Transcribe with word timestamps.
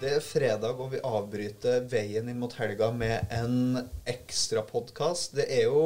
Det 0.00 0.14
er 0.16 0.22
fredag, 0.24 0.78
og 0.80 0.94
vi 0.94 1.00
avbryter 1.04 1.82
veien 1.90 2.30
inn 2.32 2.38
mot 2.40 2.54
helga 2.56 2.88
med 2.94 3.28
en 3.36 3.82
ekstrapodkast. 4.08 5.34
Det 5.36 5.44
er 5.52 5.66
jo 5.68 5.82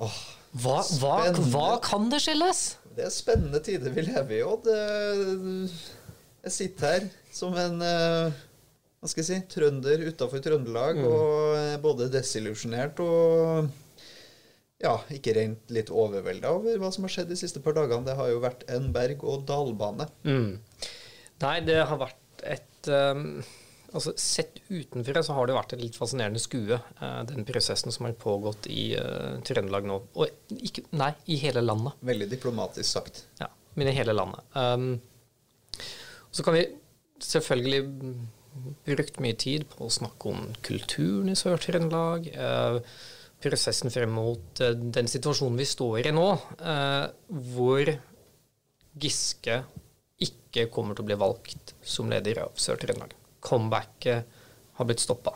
åh, 0.00 0.20
Hva, 0.62 0.78
hva, 1.00 1.16
hva 1.52 1.66
kan 1.84 2.08
det 2.12 2.22
skyldes? 2.24 2.62
Det 2.96 3.04
er 3.04 3.12
spennende 3.12 3.60
tider 3.64 3.92
vi 3.92 4.06
lever 4.06 4.38
i, 4.38 4.40
og 4.44 4.64
Jeg 6.42 6.54
sitter 6.56 6.88
her 6.88 7.06
som 7.32 7.56
en 7.56 7.84
eh, 7.84 8.40
hva 9.02 9.10
skal 9.10 9.24
jeg 9.24 9.28
si, 9.28 9.46
trønder 9.50 10.04
utafor 10.08 10.40
Trøndelag, 10.44 11.00
og 11.02 11.56
er 11.58 11.80
både 11.82 12.08
desillusjonert 12.12 13.00
og 13.02 13.70
ja, 14.82 14.96
ikke 15.14 15.34
rent 15.36 15.72
litt 15.74 15.92
overvelda 15.92 16.52
over 16.56 16.80
hva 16.80 16.90
som 16.94 17.04
har 17.06 17.12
skjedd 17.12 17.32
de 17.32 17.38
siste 17.38 17.60
par 17.62 17.76
dagene. 17.76 18.06
Det 18.08 18.16
har 18.18 18.32
jo 18.32 18.40
vært 18.42 18.64
en 18.72 18.88
berg-og-dal-bane. 18.94 20.08
Mm. 20.26 20.52
Nei, 21.42 21.56
det 21.66 21.80
har 21.82 21.98
vært 22.00 22.46
et 22.46 22.68
um, 22.90 23.42
Altså, 23.92 24.14
sett 24.16 24.62
utenfra 24.72 25.20
så 25.20 25.34
har 25.36 25.48
det 25.48 25.52
vært 25.52 25.74
et 25.76 25.82
litt 25.82 25.96
fascinerende 26.00 26.40
skue, 26.40 26.78
eh, 26.80 27.18
den 27.28 27.44
prosessen 27.44 27.92
som 27.92 28.06
har 28.06 28.14
pågått 28.16 28.64
i 28.72 28.94
eh, 28.96 29.34
Trøndelag 29.44 29.84
nå. 29.84 29.98
Og 30.16 30.54
ikke 30.56 30.86
Nei, 30.96 31.10
i 31.28 31.36
hele 31.42 31.60
landet. 31.60 31.98
Veldig 32.00 32.30
diplomatisk 32.30 32.88
sagt. 32.88 33.26
Ja, 33.42 33.50
men 33.76 33.90
i 33.90 33.96
hele 33.98 34.14
landet. 34.16 34.46
Um, 34.56 34.94
så 36.32 36.46
kan 36.46 36.56
vi 36.56 36.64
selvfølgelig 37.20 37.82
brukt 38.86 39.20
mye 39.20 39.36
tid 39.36 39.68
på 39.74 39.84
å 39.84 39.92
snakke 39.92 40.32
om 40.32 40.48
kulturen 40.64 41.28
i 41.32 41.36
Sør-Trøndelag. 41.36 42.32
eh, 42.32 42.80
prosessen 43.42 43.90
frem 43.92 44.12
mot 44.14 44.60
eh, 44.62 44.72
den 44.72 45.08
situasjonen 45.10 45.58
vi 45.60 45.68
står 45.68 46.08
i 46.08 46.14
nå, 46.14 46.28
eh, 46.62 47.06
hvor 47.52 47.92
Giske 49.02 49.62
ikke 50.24 50.68
kommer 50.72 50.96
til 50.96 51.04
å 51.04 51.10
bli 51.10 51.18
valgt 51.20 51.74
som 51.82 52.10
leder 52.12 52.44
av 52.44 52.56
Sør-Trøndelag. 52.60 53.14
Comebacket 53.42 54.40
har 54.78 54.88
blitt 54.88 55.02
stoppa. 55.02 55.34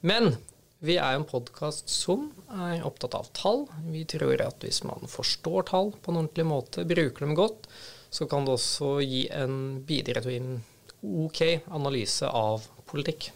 Men 0.00 0.34
vi 0.80 0.96
er 0.96 1.14
jo 1.14 1.20
en 1.20 1.28
podkast 1.28 1.90
som 1.92 2.30
er 2.56 2.84
opptatt 2.88 3.14
av 3.18 3.28
tall. 3.36 3.66
Vi 3.92 4.06
tror 4.08 4.40
at 4.40 4.64
hvis 4.64 4.82
man 4.88 5.04
forstår 5.12 5.68
tall 5.68 5.92
på 5.92 6.12
en 6.12 6.22
ordentlig 6.22 6.46
måte, 6.48 6.86
bruker 6.88 7.26
dem 7.26 7.36
godt, 7.36 7.68
så 8.10 8.26
kan 8.26 8.46
det 8.46 8.56
også 8.56 8.94
gi 9.04 9.26
en 9.34 9.82
bidra 9.86 10.22
til 10.24 10.38
en 10.38 10.54
ok 11.00 11.42
analyse 11.68 12.26
av 12.26 12.64
politikk. 12.88 13.30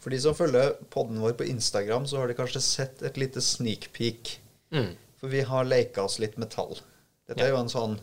For 0.00 0.12
de 0.12 0.20
som 0.20 0.36
følger 0.36 0.76
podden 0.92 1.20
vår 1.20 1.34
på 1.40 1.48
Instagram, 1.48 2.06
så 2.08 2.20
har 2.20 2.30
de 2.30 2.36
kanskje 2.38 2.62
sett 2.64 3.02
et 3.04 3.18
lite 3.20 3.42
sneak 3.44 3.90
peek. 3.96 4.36
Mm. 4.72 4.94
For 5.20 5.32
vi 5.32 5.42
har 5.44 5.68
leka 5.68 6.04
oss 6.04 6.18
litt 6.22 6.38
med 6.40 6.52
tall. 6.52 6.78
Dette 7.28 7.44
er 7.44 7.52
jo 7.52 7.60
en 7.60 7.72
sånn 7.72 7.98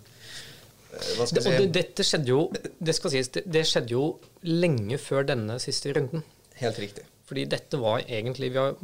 Hva 0.92 1.26
skal 1.28 1.36
Det, 1.38 1.44
si? 1.44 1.52
det, 1.58 1.68
dette 1.76 2.06
skjedde 2.08 2.32
jo 2.32 2.40
det 2.80 2.96
skal 2.96 3.14
sies, 3.14 3.30
det, 3.36 3.44
det 3.52 3.64
skjedde 3.68 3.94
jo 3.94 4.06
lenge 4.48 4.98
før 5.02 5.28
denne 5.28 5.60
siste 5.64 5.92
runden. 5.98 6.24
Helt 6.62 6.80
riktig. 6.82 7.04
Fordi 7.28 7.44
dette 7.52 7.76
var 7.82 8.06
egentlig 8.08 8.54
vi 8.54 8.60
har, 8.62 8.78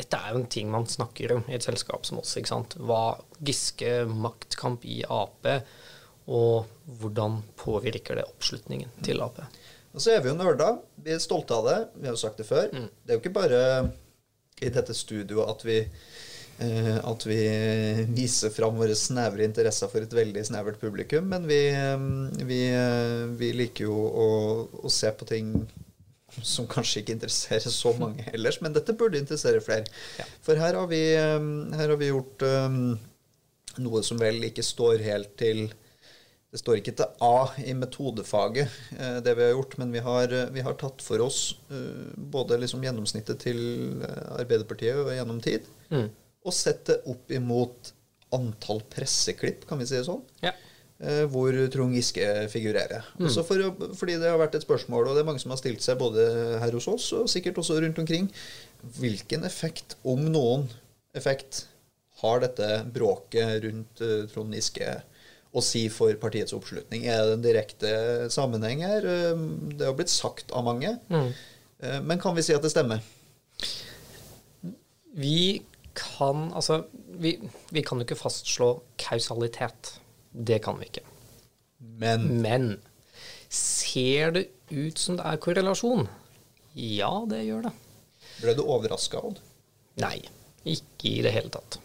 Dette 0.00 0.16
er 0.16 0.32
jo 0.32 0.40
en 0.40 0.46
ting 0.48 0.70
man 0.72 0.86
snakker 0.88 1.34
om 1.36 1.42
i 1.50 1.56
et 1.58 1.66
selskap 1.66 2.06
som 2.08 2.22
oss. 2.22 2.32
ikke 2.40 2.48
sant? 2.48 2.76
Hva 2.80 3.18
Giske, 3.44 4.06
maktkamp 4.08 4.86
i 4.88 5.02
Ap, 5.04 5.44
og 6.30 6.70
hvordan 7.00 7.42
påvirker 7.60 8.16
det 8.16 8.24
oppslutningen 8.30 8.88
til 9.04 9.20
Ap. 9.24 9.42
Og 9.92 10.00
så 10.00 10.14
er 10.14 10.22
vi 10.24 10.30
jo 10.30 10.36
nerder. 10.38 10.78
Vi 11.04 11.12
er 11.12 11.20
stolte 11.20 11.56
av 11.58 11.66
det. 11.68 11.78
Vi 11.98 12.06
har 12.08 12.14
jo 12.16 12.22
sagt 12.22 12.40
det 12.40 12.46
før. 12.48 12.70
Det 12.72 13.10
er 13.12 13.18
jo 13.18 13.22
ikke 13.24 13.36
bare 13.36 13.60
i 14.62 14.68
dette 14.72 14.94
studioet 14.96 15.48
at 15.50 15.62
vi 15.66 15.78
eh, 15.82 16.19
at 16.60 17.24
vi 17.26 17.38
viser 18.12 18.52
fram 18.52 18.76
våre 18.76 18.96
snevre 18.98 19.46
interesser 19.46 19.88
for 19.88 20.04
et 20.04 20.16
veldig 20.16 20.42
snevert 20.44 20.80
publikum, 20.82 21.28
men 21.32 21.46
vi, 21.48 21.60
eh, 21.72 22.06
vi, 22.44 22.60
eh, 22.74 23.26
vi 23.40 23.52
liker 23.56 23.88
jo 23.88 23.96
å, 23.96 24.28
å 24.84 24.92
se 24.92 25.10
på 25.12 25.28
ting 25.28 25.54
som 26.46 26.68
kanskje 26.70 27.02
ikke 27.02 27.16
interesserer 27.16 27.72
så 27.74 27.94
mange 27.98 28.26
ellers, 28.34 28.60
men 28.62 28.74
dette 28.76 28.94
burde 28.94 29.18
interessere 29.18 29.62
flere. 29.64 29.88
Ja. 30.20 30.28
For 30.46 30.60
her 30.60 30.78
har 30.78 30.90
vi, 30.90 31.02
eh, 31.16 31.50
her 31.80 31.88
har 31.88 32.00
vi 32.00 32.12
gjort 32.12 32.44
um, 32.46 32.98
noe 33.80 34.02
som 34.06 34.20
vel 34.20 34.42
ikke 34.50 34.64
står 34.66 35.02
helt 35.06 35.36
til 35.40 35.70
det 36.50 36.58
står 36.58 36.80
ikke 36.80 36.96
til 36.98 37.20
A 37.22 37.52
i 37.62 37.76
metodefaget, 37.78 38.72
eh, 38.98 39.18
det 39.22 39.36
vi 39.38 39.44
har 39.44 39.52
gjort, 39.54 39.76
men 39.78 39.92
vi 39.94 40.00
har, 40.02 40.32
eh, 40.34 40.48
vi 40.50 40.64
har 40.66 40.74
tatt 40.74 41.02
for 41.06 41.22
oss 41.22 41.54
eh, 41.70 42.08
både 42.16 42.58
liksom 42.58 42.82
gjennomsnittet 42.82 43.38
til 43.44 43.60
eh, 44.02 44.24
Arbeiderpartiet 44.40 44.98
og 44.98 45.14
gjennom 45.14 45.38
tid, 45.44 45.68
Mm. 45.90 46.08
Og 46.44 46.54
sett 46.56 46.84
det 46.88 47.00
opp 47.10 47.30
imot 47.36 47.92
antall 48.32 48.80
presseklipp, 48.92 49.66
kan 49.68 49.78
vi 49.80 49.86
si 49.90 49.96
det 49.98 50.06
sånn, 50.06 50.22
Ja. 50.42 50.52
eh, 51.00 51.24
hvor 51.26 51.52
Trond 51.72 51.94
Giske 51.94 52.48
figurerer. 52.52 53.04
Også 53.20 53.44
for, 53.44 53.64
fordi 53.98 54.18
det 54.20 54.30
har 54.30 54.38
vært 54.38 54.54
et 54.54 54.62
spørsmål, 54.64 55.08
og 55.08 55.14
det 55.16 55.20
er 55.24 55.28
mange 55.28 55.40
som 55.42 55.50
har 55.50 55.58
stilt 55.58 55.82
seg 55.82 55.98
både 55.98 56.58
her 56.62 56.70
hos 56.72 56.86
oss 56.88 57.12
og 57.12 57.26
sikkert 57.28 57.58
også 57.58 57.80
rundt 57.82 57.98
omkring, 57.98 58.30
hvilken 59.00 59.44
effekt, 59.44 59.96
om 60.04 60.22
noen 60.32 60.68
effekt, 61.14 61.66
har 62.22 62.40
dette 62.40 62.84
bråket 62.92 63.62
rundt 63.64 64.00
eh, 64.04 64.26
Trond 64.32 64.52
Giske 64.54 65.02
å 65.52 65.60
si 65.64 65.88
for 65.88 66.12
partiets 66.20 66.52
oppslutning? 66.54 67.06
Er 67.10 67.24
det 67.26 67.32
en 67.38 67.42
direkte 67.42 67.92
sammenheng 68.30 68.82
her? 68.86 69.04
Eh, 69.04 69.36
Det 69.76 69.86
har 69.88 69.94
blitt 69.98 70.12
sagt 70.12 70.52
av 70.52 70.64
mange. 70.64 70.98
Mm. 71.10 71.32
Men 72.04 72.18
kan 72.20 72.34
vi 72.36 72.42
si 72.44 72.52
at 72.52 72.60
det 72.62 72.70
stemmer? 72.70 73.00
Vi 75.16 75.62
kan 76.00 76.48
altså 76.56 76.84
vi, 77.20 77.36
vi 77.70 77.82
kan 77.86 78.00
jo 78.00 78.06
ikke 78.06 78.18
fastslå 78.18 78.72
kausalitet. 79.00 79.96
Det 80.30 80.60
kan 80.64 80.78
vi 80.80 80.88
ikke. 80.90 81.04
Men 82.00 82.26
Men 82.42 82.70
ser 83.50 84.34
det 84.36 84.46
ut 84.70 84.98
som 84.98 85.18
det 85.18 85.26
er 85.26 85.40
korrelasjon? 85.42 86.06
Ja, 86.78 87.10
det 87.28 87.44
gjør 87.44 87.68
det. 87.68 87.72
ble 88.40 88.54
du 88.56 88.62
overraska, 88.62 89.20
Odd? 89.20 89.40
Nei, 90.00 90.22
ikke 90.64 91.10
i 91.10 91.22
det 91.24 91.32
hele 91.34 91.50
tatt. 91.52 91.80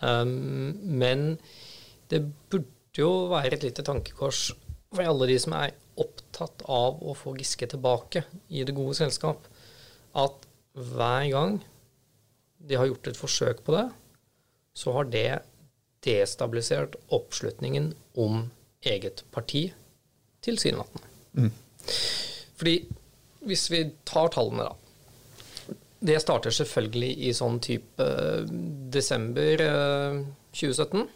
Um, 0.00 0.78
men 0.78 1.38
det 2.08 2.22
burde 2.48 2.96
jo 2.96 3.10
være 3.32 3.58
et 3.58 3.66
lite 3.66 3.84
tankekors 3.84 4.52
for 4.94 5.04
alle 5.04 5.26
de 5.28 5.36
som 5.42 5.56
er 5.58 5.74
opptatt 6.00 6.62
av 6.70 7.02
å 7.02 7.16
få 7.18 7.34
Giske 7.36 7.66
tilbake 7.68 8.22
i 8.48 8.62
det 8.64 8.76
gode 8.76 8.94
selskap, 8.96 9.42
at 10.16 10.46
hver 10.78 11.26
gang 11.34 11.58
de 12.58 12.78
har 12.78 12.88
gjort 12.90 13.10
et 13.10 13.18
forsøk 13.18 13.62
på 13.66 13.74
det, 13.76 13.86
så 14.78 14.94
har 14.96 15.08
det 15.12 15.28
destabilisert 16.06 16.96
oppslutningen 17.14 17.92
om 18.18 18.44
eget 18.86 19.24
parti 19.34 19.68
tilsynelatende. 20.44 21.06
Fordi 22.58 22.76
hvis 23.48 23.68
vi 23.70 23.84
tar 24.08 24.30
tallene, 24.34 24.68
da. 24.68 24.74
Det 25.98 26.18
starter 26.22 26.54
selvfølgelig 26.54 27.10
i 27.26 27.32
sånn 27.34 27.58
type 27.62 28.04
eh, 28.04 28.50
desember 28.94 29.62
eh, 29.64 30.20
2017. 30.54 31.08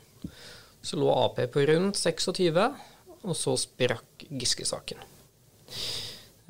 Så 0.82 0.98
lå 0.98 1.10
Ap 1.14 1.38
på 1.54 1.66
rundt 1.68 2.00
26, 2.00 2.58
og 3.22 3.36
så 3.38 3.54
sprakk 3.60 4.24
Giske-saken. 4.26 5.04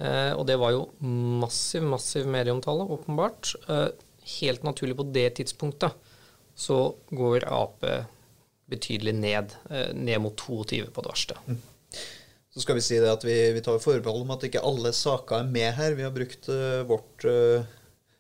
Eh, 0.01 0.33
og 0.33 0.47
det 0.49 0.57
var 0.61 0.73
jo 0.73 0.87
massiv, 1.05 1.85
massiv 1.85 2.29
medieomtale, 2.33 2.89
åpenbart. 2.97 3.53
Eh, 3.69 3.91
helt 4.39 4.65
naturlig 4.67 4.97
på 4.99 5.07
det 5.15 5.29
tidspunktet 5.39 6.11
så 6.55 6.79
går 7.11 7.47
Ap 7.49 7.85
betydelig 8.73 9.15
ned, 9.15 9.55
eh, 9.71 9.95
ned 9.95 10.21
mot 10.21 10.37
22 10.37 10.87
på 10.95 11.05
det 11.05 11.13
verste. 11.13 11.37
Så 12.53 12.61
skal 12.61 12.77
vi 12.77 12.85
si 12.85 12.99
det 13.01 13.13
at 13.13 13.25
vi, 13.25 13.37
vi 13.57 13.63
tar 13.65 13.81
forbehold 13.81 14.27
om 14.27 14.35
at 14.35 14.45
ikke 14.49 14.65
alle 14.69 14.93
saker 14.97 15.41
er 15.41 15.53
med 15.53 15.71
her. 15.79 15.97
Vi 15.97 16.05
har 16.05 16.13
brukt 16.13 16.51
uh, 16.53 16.83
vårt 16.85 17.25
uh, 17.25 17.65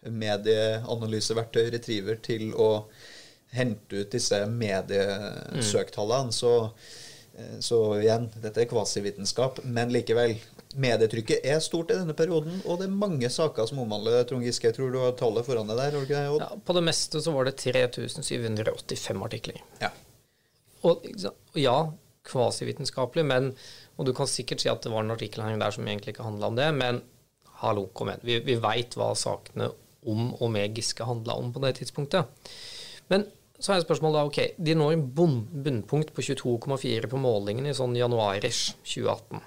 medieanalyseverktøy 0.08 1.66
Retriever 1.74 2.16
til 2.24 2.54
å 2.56 2.86
hente 3.52 4.00
ut 4.00 4.14
disse 4.14 4.38
mediesøktallene. 4.48 6.32
Så, 6.32 6.52
eh, 6.64 7.02
så 7.64 7.78
igjen, 8.00 8.26
dette 8.42 8.60
er 8.60 8.68
kvasivitenskap, 8.70 9.62
men 9.64 9.92
likevel. 9.94 10.36
Medietrykket 10.72 11.44
er 11.44 11.58
stort 11.60 11.90
i 11.92 11.96
denne 11.98 12.14
perioden, 12.16 12.62
og 12.64 12.78
det 12.80 12.86
er 12.86 12.94
mange 12.96 13.28
saker 13.32 13.66
som 13.68 13.82
omhandler 13.82 14.22
Trond 14.28 14.44
Giske. 14.46 14.70
Jeg 14.70 14.78
tror 14.78 14.92
du 14.92 15.00
har 15.02 15.12
tallet 15.18 15.44
foran 15.44 15.68
deg 15.68 15.80
der? 15.80 15.98
ikke? 16.00 16.22
Ja, 16.40 16.48
på 16.56 16.76
det 16.76 16.84
meste 16.86 17.20
så 17.20 17.34
var 17.34 17.48
det 17.48 17.58
3785 17.60 19.24
artikler. 19.26 19.60
Ja. 19.82 19.90
Og 20.88 21.04
ja, 21.60 21.76
kvasivitenskapelig, 22.28 23.24
men 23.28 23.54
Og 24.00 24.06
du 24.08 24.14
kan 24.16 24.26
sikkert 24.26 24.62
si 24.62 24.70
at 24.72 24.80
det 24.82 24.90
var 24.90 25.04
en 25.04 25.12
artikkel 25.12 25.42
her 25.44 25.58
der 25.60 25.74
som 25.74 25.84
egentlig 25.84 26.14
ikke 26.14 26.24
handla 26.24 26.48
om 26.48 26.56
det, 26.56 26.70
men 26.74 27.02
hallo, 27.60 27.84
kom 27.92 28.08
igjen. 28.08 28.22
Vi, 28.24 28.38
vi 28.46 28.56
veit 28.56 28.96
hva 28.96 29.10
sakene 29.14 29.68
om 30.08 30.32
og 30.32 30.48
med 30.50 30.72
Giske 30.74 31.04
handla 31.06 31.36
om 31.38 31.52
på 31.52 31.60
det 31.62 31.74
tidspunktet. 31.78 32.48
Men 33.12 33.26
så 33.62 33.74
er 33.74 33.84
spørsmålet 33.84 34.18
da, 34.18 34.24
ok, 34.26 34.40
de 34.58 34.74
når 34.74 34.96
bunnpunkt 35.14 36.10
på 36.16 36.24
22,4 36.26 37.10
på 37.10 37.20
målingen 37.22 37.68
i 37.70 37.74
sånn 37.76 37.94
januarish 37.94 38.74
2018, 38.82 39.42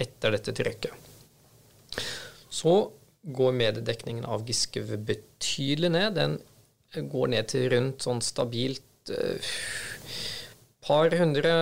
etter 0.00 0.36
dette 0.36 0.54
trykket. 0.56 2.00
Så 2.48 2.74
går 3.20 3.52
mediedekningen 3.52 4.24
av 4.24 4.46
Giske 4.48 4.80
betydelig 4.96 5.90
ned. 5.92 6.16
Den 6.16 6.38
går 7.12 7.34
ned 7.34 7.50
til 7.52 7.68
rundt 7.74 8.06
sånn 8.06 8.22
stabilt 8.24 9.12
uh, 9.12 9.52
par 10.86 11.12
hundre 11.20 11.52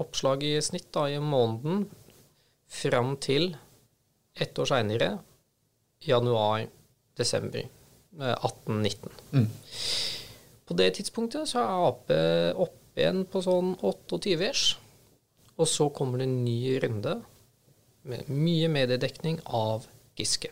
oppslag 0.00 0.42
i 0.48 0.56
snitt 0.64 0.88
da, 0.96 1.06
i 1.12 1.20
måneden 1.20 1.84
fram 2.72 3.14
til 3.22 3.52
ett 4.34 4.58
år 4.58 4.72
seinere, 4.72 5.10
januar-desember 6.02 7.68
1819. 8.16 9.12
Mm. 9.36 9.46
På 10.64 10.76
det 10.78 10.94
tidspunktet 10.96 11.50
så 11.50 11.60
er 11.60 11.88
Ap 11.90 12.10
oppe 12.64 13.02
igjen 13.02 13.24
på 13.28 13.42
sånn 13.44 13.74
28-ers. 13.82 14.64
Og 15.58 15.70
så 15.70 15.88
kommer 15.94 16.20
det 16.20 16.28
en 16.28 16.42
ny 16.44 16.58
runde 16.82 17.18
med 18.08 18.28
mye 18.30 18.68
mediedekning 18.72 19.40
av 19.46 19.86
Giske. 20.18 20.50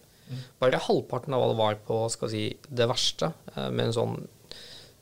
Bare 0.63 0.81
halvparten 0.81 1.35
av 1.35 1.43
hva 1.43 1.51
det 1.51 1.59
var 1.59 1.79
på 1.87 1.99
skal 2.13 2.31
si, 2.33 2.45
det 2.69 2.89
verste, 2.89 3.33
eh, 3.55 3.69
med 3.71 3.91
en 3.91 3.97
sånn 3.97 4.17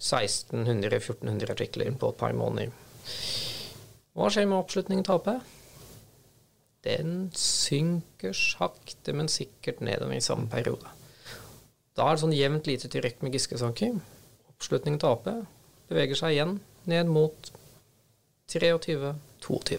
1600-1400 0.00 1.52
artikler 1.52 1.92
på 1.92 2.10
et 2.10 2.20
par 2.20 2.34
måneder. 2.36 2.72
Hva 4.16 4.30
skjer 4.32 4.48
med 4.48 4.58
oppslutningen 4.58 5.06
til 5.06 5.18
Ap? 5.20 5.28
Den 6.84 7.28
synker 7.36 8.32
sakte, 8.36 9.12
men 9.12 9.28
sikkert 9.28 9.82
nedover 9.84 10.16
i 10.16 10.24
samme 10.24 10.48
periode. 10.50 10.88
Da 11.94 12.08
er 12.08 12.16
det 12.16 12.22
sånn 12.24 12.36
jevnt 12.36 12.70
lite 12.70 12.88
trykk 12.88 13.20
med 13.20 13.36
Giske-saker. 13.36 14.00
Oppslutningen 14.60 15.00
til 15.00 15.08
Ap 15.08 15.28
beveger 15.88 16.18
seg 16.18 16.34
igjen 16.34 16.58
ned 16.84 17.08
mot 17.08 17.46
23-22. 18.52 19.78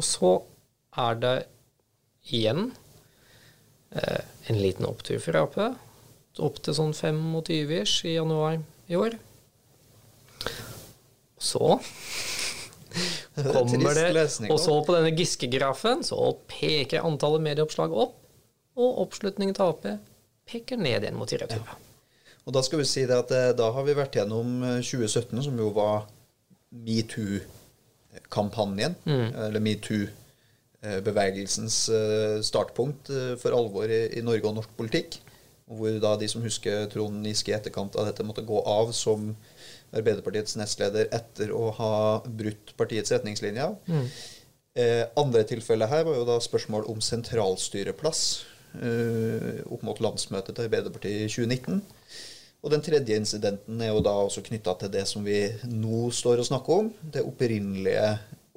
Og 0.00 0.06
så 0.06 0.30
er 1.04 1.18
det 1.20 1.34
igjen 2.32 2.70
eh, 3.92 4.22
en 4.48 4.60
liten 4.62 4.88
opptur 4.88 5.20
for 5.20 5.36
Ap. 5.42 5.58
Opp 6.40 6.62
til 6.64 6.78
sånn 6.78 6.96
25-ish 6.96 8.08
i 8.08 8.14
januar 8.14 8.56
i 8.88 8.96
år. 8.96 9.18
Og 11.36 11.44
så 11.50 11.76
kommer 13.44 14.00
det 14.00 14.24
Og 14.48 14.56
så 14.56 14.78
på 14.88 14.96
denne 14.96 15.12
Giske-grafen 15.20 16.00
så 16.08 16.32
peker 16.48 17.04
antallet 17.04 17.44
medieoppslag 17.44 17.92
opp, 17.92 18.16
og 18.80 19.04
oppslutningen 19.04 19.52
til 19.60 19.68
Ap 19.68 19.86
peker 20.48 20.80
ned 20.80 21.04
igjen 21.04 21.20
mot 21.20 21.28
24. 21.28 21.60
Og 22.48 22.52
da 22.56 22.60
skal 22.64 22.80
vi 22.80 22.86
si 22.88 23.02
det 23.08 23.16
at 23.16 23.30
eh, 23.36 23.56
da 23.56 23.66
har 23.74 23.84
vi 23.86 23.98
vært 23.98 24.16
gjennom 24.18 24.48
eh, 24.64 24.80
2017, 24.84 25.42
som 25.46 25.54
jo 25.60 25.68
var 25.76 25.96
metoo-kampanjen. 26.70 28.94
Eller 29.46 29.60
metoo-bevegelsens 29.64 31.76
eh, 31.94 32.38
startpunkt 32.46 33.04
eh, 33.12 33.34
for 33.40 33.50
alvor 33.56 33.86
i, 33.90 34.22
Norge 34.24 34.48
og 34.48 34.56
norsk 34.60 34.72
politikk. 34.78 35.10
Hvor 35.70 35.90
da 36.02 36.10
de 36.18 36.26
som 36.30 36.42
husker 36.42 36.88
Trond 36.90 37.26
Giske 37.26 37.50
i 37.52 37.54
etterkant 37.54 37.96
av 37.98 38.04
dette, 38.08 38.26
måtte 38.26 38.48
gå 38.48 38.58
av 38.66 38.92
som 38.96 39.18
Arbeiderpartiets 39.94 40.56
nestleder 40.58 41.04
etter 41.14 41.52
å 41.54 41.70
ha 41.74 42.22
brutt 42.26 42.74
partiets 42.78 43.12
retningslinjer. 43.14 43.70
Eh, 44.78 45.04
andre 45.18 45.42
tilfellet 45.50 45.90
her 45.90 46.04
var 46.06 46.14
jo 46.14 46.26
da 46.28 46.36
spørsmål 46.42 46.84
om 46.92 47.00
sentralstyreplass 47.02 48.20
eh, 48.78 49.66
opp 49.66 49.82
mot 49.86 49.98
landsmøtet 50.02 50.54
til 50.54 50.64
Arbeiderpartiet 50.68 51.24
i 51.26 51.32
2019. 51.32 51.82
Og 52.60 52.72
den 52.74 52.82
tredje 52.84 53.16
incidenten 53.16 53.80
er 53.80 53.88
jo 53.94 54.02
da 54.04 54.12
også 54.20 54.42
knytta 54.44 54.74
til 54.82 54.90
det 54.92 55.06
som 55.08 55.24
vi 55.24 55.38
nå 55.64 56.10
står 56.12 56.42
og 56.42 56.48
snakker 56.50 56.82
om. 56.82 56.90
Det 57.00 57.22
opprinnelige 57.24 58.10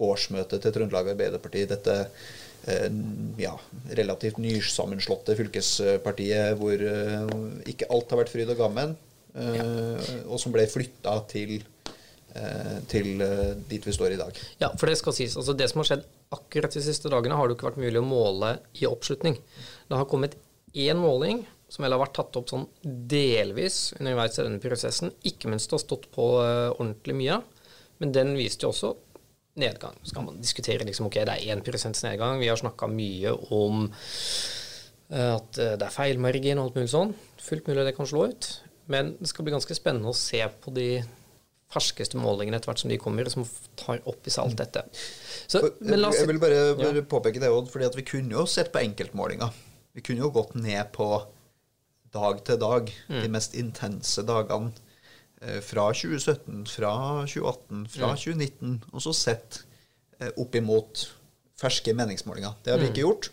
årsmøtet 0.03 0.59
til 0.65 0.73
Trøndelag 0.75 1.13
Arbeiderparti. 1.13 1.61
Dette 1.69 1.95
eh, 2.67 2.89
ja, 3.39 3.53
relativt 3.95 4.41
nysammenslåtte 4.43 5.37
fylkespartiet 5.39 6.57
hvor 6.59 6.83
eh, 6.83 7.37
ikke 7.71 7.87
alt 7.95 8.11
har 8.11 8.23
vært 8.25 8.33
fryd 8.33 8.51
og 8.51 8.59
gammen. 8.65 8.97
eh, 9.39 10.11
Og 10.27 10.35
som 10.41 10.51
ble 10.55 10.67
flytta 10.67 11.15
til, 11.31 11.61
til 12.91 13.09
dit 13.69 13.87
vi 13.87 13.93
står 13.93 14.17
i 14.17 14.19
dag. 14.19 14.37
Ja, 14.59 14.73
for 14.75 14.89
det 14.91 14.97
skal 14.99 15.15
sies. 15.15 15.37
Altså 15.39 15.55
det 15.55 15.69
som 15.71 15.79
har 15.83 15.91
skjedd 15.93 16.07
akkurat 16.33 16.75
de 16.75 16.81
siste 16.83 17.11
dagene, 17.13 17.37
har 17.37 17.47
det 17.47 17.53
jo 17.55 17.61
ikke 17.61 17.71
vært 17.71 17.83
mulig 17.85 18.01
å 18.01 18.07
måle 18.09 18.55
i 18.81 18.87
oppslutning. 18.89 19.37
Det 19.87 19.99
har 19.99 20.09
kommet 20.11 20.35
én 20.73 20.97
måling 20.99 21.45
som 21.73 21.85
vel 21.85 21.95
har 21.95 22.01
vært 22.03 22.13
tatt 22.19 22.37
opp 22.37 22.51
sånn 22.51 22.67
delvis 22.83 23.95
underveis 23.97 24.37
i 24.37 24.45
denne 24.45 24.61
prosessen, 24.61 25.13
ikke 25.25 25.49
minst 25.49 25.71
det 25.71 25.79
har 25.79 25.81
stått 25.81 26.05
på 26.13 26.27
eh, 26.43 26.69
ordentlig 26.75 27.15
mye, 27.17 27.39
men 28.03 28.13
den 28.13 28.35
viste 28.37 28.67
jo 28.67 28.73
også 28.73 28.91
nedgang. 29.57 29.97
Så 30.05 30.13
kan 30.15 30.27
man 30.27 30.37
diskutere 30.41 30.85
liksom, 30.85 31.07
ok, 31.09 31.17
det 31.25 31.33
er 31.33 31.57
1% 31.57 32.05
nedgang. 32.05 32.37
Vi 32.41 32.49
har 32.51 32.59
snakka 32.61 32.89
mye 32.89 33.33
om 33.53 33.87
eh, 33.87 35.33
at 35.33 35.59
eh, 35.61 35.73
det 35.79 35.87
er 35.87 35.95
feilmargin 35.97 36.61
og 36.61 36.69
alt 36.69 36.79
mulig 36.79 36.93
sånn. 36.93 37.17
Fullt 37.41 37.69
mulig 37.69 37.87
det 37.89 37.97
kan 37.97 38.09
slå 38.09 38.27
ut. 38.29 38.49
Men 38.91 39.13
det 39.19 39.29
skal 39.31 39.47
bli 39.47 39.53
ganske 39.55 39.77
spennende 39.77 40.11
å 40.11 40.17
se 40.17 40.41
på 40.61 40.73
de 40.75 40.87
ferskeste 41.73 42.19
målingene 42.21 42.59
etter 42.59 42.69
hvert 42.69 42.81
som 42.83 42.91
de 42.91 43.01
kommer, 43.01 43.29
som 43.33 43.45
tar 43.79 44.01
opp 44.09 44.27
i 44.27 44.33
seg 44.33 44.45
alt 44.45 44.59
dette. 44.59 44.83
Så, 45.49 45.63
oss 45.63 46.19
Jeg 46.19 46.29
vil 46.29 46.41
bare, 46.41 46.65
bare 46.77 47.05
påpeke 47.09 47.41
det, 47.41 47.49
Odd, 47.49 47.71
fordi 47.73 47.87
at 47.87 47.97
vi 47.97 48.05
kunne 48.05 48.35
jo 48.35 48.45
sett 48.49 48.69
på 48.73 48.81
enkeltmålinger. 48.83 49.63
Vi 49.97 50.03
kunne 50.05 50.25
jo 50.25 50.33
gått 50.33 50.53
ned 50.57 50.91
på 50.93 51.07
dag 52.13 52.41
til 52.45 52.59
dag, 52.61 52.89
de 53.09 53.29
mest 53.31 53.55
intense 53.57 54.23
dagene 54.27 54.71
eh, 55.41 55.59
fra 55.65 55.89
2017, 55.93 56.65
fra 56.69 56.93
2018, 57.27 57.85
fra 57.95 58.13
2019, 58.15 58.75
og 58.91 59.05
så 59.05 59.15
sett 59.17 59.63
eh, 60.19 60.29
opp 60.37 60.55
imot 60.59 61.07
ferske 61.59 61.95
meningsmålinger. 61.97 62.59
Det 62.63 62.73
har 62.73 62.81
vi 62.81 62.91
ikke 62.91 63.05
gjort. 63.05 63.31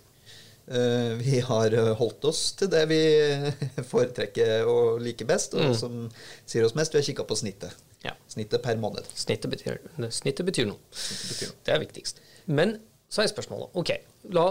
Eh, 0.70 1.12
vi 1.20 1.40
har 1.44 1.76
holdt 1.98 2.24
oss 2.30 2.42
til 2.58 2.70
det 2.72 2.86
vi 2.90 3.00
foretrekker 3.92 4.68
og 4.70 5.00
liker 5.04 5.28
best, 5.28 5.56
og 5.58 5.74
som 5.76 6.04
sier 6.44 6.66
oss 6.66 6.76
mest. 6.78 6.94
Vi 6.94 7.02
har 7.02 7.08
kikka 7.12 7.26
på 7.28 7.38
snittet. 7.40 7.76
Ja. 8.04 8.14
Snittet 8.32 8.62
per 8.64 8.78
måned. 8.80 9.04
Snittet 9.14 9.52
betyr, 9.52 9.80
snittet 10.08 10.46
betyr 10.48 10.70
noe. 10.70 10.80
betyr 10.94 11.50
noe. 11.50 11.58
Det 11.66 11.74
er 11.74 11.82
viktigst. 11.82 12.22
Men 12.48 12.78
så 13.10 13.24
er 13.24 13.32
spørsmålet 13.32 13.74
Ok, 13.76 13.90
la 14.32 14.44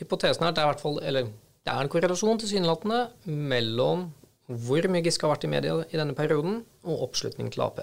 hypotesen 0.00 0.44
her 0.44 0.54
det 0.54 0.62
er 0.62 0.66
i 0.66 0.72
hvert 0.72 0.82
fall 0.82 0.98
Eller 1.02 1.30
det 1.66 1.74
er 1.74 1.84
en 1.84 1.90
korrelasjon 1.92 2.40
tilsynelatende 2.40 3.00
mellom 3.26 4.08
hvor 4.48 4.86
mye 4.88 5.04
Giske 5.04 5.26
har 5.26 5.34
vært 5.34 5.44
i 5.44 5.52
media 5.52 5.74
i 5.92 5.98
denne 6.00 6.16
perioden, 6.16 6.62
og 6.88 7.02
oppslutning 7.08 7.50
til 7.52 7.66
Ap. 7.66 7.82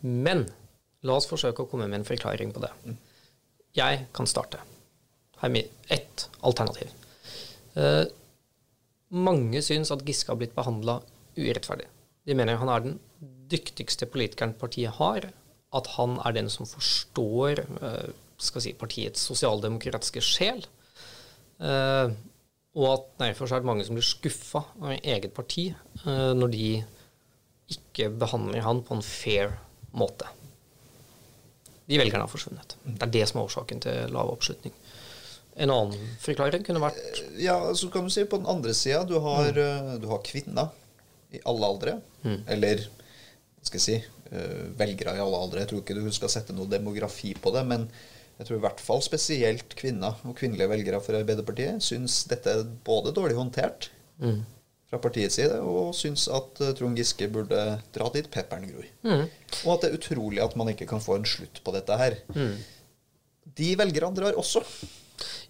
Men 0.00 0.46
la 1.04 1.18
oss 1.18 1.28
forsøke 1.28 1.64
å 1.64 1.68
komme 1.68 1.88
med 1.90 2.00
en 2.00 2.08
forklaring 2.08 2.54
på 2.54 2.62
det. 2.64 2.72
Jeg 3.76 4.06
kan 4.16 4.28
starte. 4.30 4.62
Her 5.42 5.52
er 5.58 5.68
ett 5.92 6.28
alternativ. 6.40 6.92
Eh, 7.76 8.04
mange 9.14 9.60
syns 9.62 9.92
at 9.92 10.04
Giske 10.06 10.32
har 10.32 10.40
blitt 10.40 10.56
behandla 10.56 11.00
urettferdig. 11.36 11.90
De 12.24 12.36
mener 12.38 12.56
han 12.56 12.70
er 12.72 12.84
den 12.86 13.00
dyktigste 13.52 14.08
politikeren 14.08 14.54
partiet 14.56 14.96
har. 14.96 15.28
At 15.74 15.90
han 15.98 16.16
er 16.24 16.36
den 16.36 16.48
som 16.52 16.68
forstår 16.70 17.60
eh, 17.60 18.12
si, 18.38 18.72
partiets 18.78 19.26
sosialdemokratiske 19.28 20.22
sjel. 20.24 20.64
Eh, 21.60 22.14
og 22.74 22.86
at 22.90 23.10
derfor 23.22 23.50
er 23.50 23.62
det 23.62 23.68
mange 23.68 23.84
som 23.86 23.94
blir 23.94 24.06
skuffa 24.06 24.64
av 24.82 24.96
eget 24.96 25.34
parti 25.36 25.68
eh, 25.70 26.30
når 26.34 26.50
de 26.54 26.68
ikke 27.74 28.10
behandler 28.20 28.64
han 28.66 28.82
på 28.84 28.96
en 28.96 29.04
fair 29.06 29.54
måte. 29.94 30.26
De 31.86 32.00
velgerne 32.00 32.24
har 32.24 32.32
forsvunnet. 32.32 32.76
Det 32.82 33.06
er 33.06 33.12
det 33.14 33.26
som 33.30 33.40
er 33.40 33.46
årsaken 33.48 33.82
til 33.84 34.14
lav 34.14 34.32
oppslutning. 34.32 34.74
En 35.54 35.70
annen 35.70 36.14
forklaring 36.18 36.64
kunne 36.66 36.82
vært 36.82 37.20
Ja, 37.38 37.58
så 37.78 37.86
kan 37.92 38.08
du 38.08 38.10
si 38.10 38.24
på 38.26 38.40
den 38.40 38.50
andre 38.50 38.74
sida 38.74 39.04
du, 39.06 39.20
har, 39.22 39.52
eh, 39.54 39.94
du 40.02 40.08
har 40.10 40.24
kvinner 40.26 40.72
i 41.34 41.42
alle 41.46 41.70
aldre. 41.70 41.94
Eller 42.50 42.82
hva 42.88 43.68
skal 43.68 43.78
jeg 43.78 43.86
si 43.86 43.96
eh, 44.34 44.64
velgere 44.80 45.14
i 45.14 45.22
alle 45.22 45.38
aldre. 45.38 45.62
Jeg 45.62 45.70
tror 45.70 45.84
ikke 45.84 45.98
du 45.98 46.10
skal 46.14 46.32
sette 46.32 46.56
noe 46.56 46.70
demografi 46.70 47.36
på 47.38 47.54
det. 47.54 47.62
Men 47.70 47.86
jeg 48.38 48.46
tror 48.48 48.58
i 48.58 48.64
hvert 48.64 48.80
fall 48.82 49.02
spesielt 49.04 49.76
kvinner 49.78 50.16
og 50.26 50.34
kvinnelige 50.38 50.70
velgere 50.70 51.00
for 51.04 51.16
Arbeiderpartiet 51.18 51.82
syns 51.84 52.24
dette 52.30 52.50
er 52.50 52.64
både 52.86 53.12
dårlig 53.14 53.36
håndtert 53.38 53.90
fra 54.90 54.98
partiets 55.02 55.38
side, 55.38 55.56
og 55.62 55.94
syns 55.96 56.26
at 56.28 56.60
eh, 56.62 56.72
Trond 56.78 56.98
Giske 56.98 57.26
burde 57.32 57.60
dra 57.94 58.10
dit 58.14 58.28
pepperen 58.30 58.66
gror. 58.68 58.86
Og 59.64 59.70
at 59.74 59.82
det 59.84 59.90
er 59.90 59.96
utrolig 59.98 60.42
at 60.44 60.54
man 60.60 60.70
ikke 60.70 60.86
kan 60.90 61.02
få 61.02 61.16
en 61.18 61.26
slutt 61.26 61.62
på 61.64 61.74
dette 61.74 61.96
her. 61.98 62.18
De 63.58 63.70
velgerne 63.78 64.16
drar 64.16 64.38
også. 64.38 64.62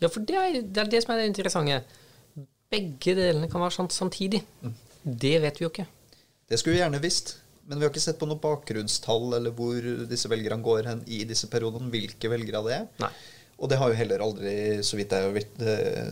Ja, 0.00 0.08
for 0.08 0.20
det 0.24 0.36
er, 0.36 0.60
det 0.62 0.80
er 0.84 0.90
det 0.92 1.02
som 1.04 1.14
er 1.14 1.22
det 1.22 1.30
interessante. 1.32 1.82
Begge 2.72 3.14
delene 3.16 3.48
kan 3.52 3.62
være 3.62 3.76
sant 3.76 3.92
samtidig. 3.94 4.42
Det 5.04 5.36
vet 5.44 5.60
vi 5.60 5.64
jo 5.66 5.70
ikke. 5.72 5.86
Det 6.48 6.58
skulle 6.60 6.76
vi 6.76 6.82
gjerne 6.82 7.00
visst. 7.02 7.36
Men 7.68 7.80
vi 7.80 7.86
har 7.86 7.92
ikke 7.92 8.02
sett 8.04 8.20
på 8.20 8.28
noe 8.28 8.40
bakgrunnstall 8.42 9.38
eller 9.38 9.54
hvor 9.56 9.86
disse 10.10 10.28
velgerne 10.28 10.64
går 10.64 10.90
hen 10.90 11.02
i 11.06 11.22
disse 11.28 11.48
periodene. 11.52 11.88
Hvilke 11.92 12.30
velgere 12.32 12.62
det 12.66 12.76
er. 12.76 12.86
Nei. 13.04 13.12
Og 13.62 13.70
det 13.70 13.78
har 13.78 13.90
jo 13.90 13.98
heller 13.98 14.22
aldri, 14.24 14.54
så 14.84 14.98
vidt 14.98 15.12
jeg, 15.14 15.34
vet, 15.34 15.60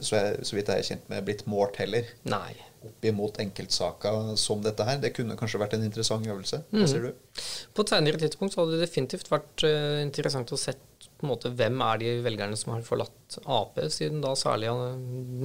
så 0.07 0.19
jeg, 0.19 0.45
så 0.47 0.57
vidt 0.57 0.69
jeg 0.71 0.83
er 0.83 0.87
kjent 0.93 1.09
med, 1.11 1.25
blitt 1.27 1.43
målt 1.51 1.81
heller. 1.83 2.07
Nei. 2.31 2.53
Opp 2.83 3.07
imot 3.07 3.39
enkeltsaker 3.43 4.33
som 4.41 4.63
dette 4.63 4.87
her. 4.87 5.01
Det 5.03 5.13
kunne 5.15 5.37
kanskje 5.39 5.61
vært 5.63 5.77
en 5.77 5.85
interessant 5.87 6.27
øvelse. 6.27 6.63
Hva 6.71 6.87
sier 6.91 7.09
du? 7.09 7.43
På 7.75 7.85
et 7.85 7.93
senere 7.93 8.19
tidspunkt 8.23 8.55
så 8.55 8.63
hadde 8.63 8.79
det 8.79 8.87
definitivt 8.87 9.31
vært 9.31 9.67
uh, 9.67 10.01
interessant 10.03 10.55
å 10.55 10.59
sett 10.59 10.81
på 11.03 11.27
en 11.27 11.31
måte 11.31 11.53
hvem 11.55 11.83
er 11.87 12.01
de 12.03 12.15
velgerne 12.25 12.59
som 12.59 12.73
har 12.75 12.83
forlatt 12.87 13.37
Ap 13.47 13.79
siden 13.95 14.23
da 14.23 14.33
særlig 14.39 14.67
januar, 14.69 14.97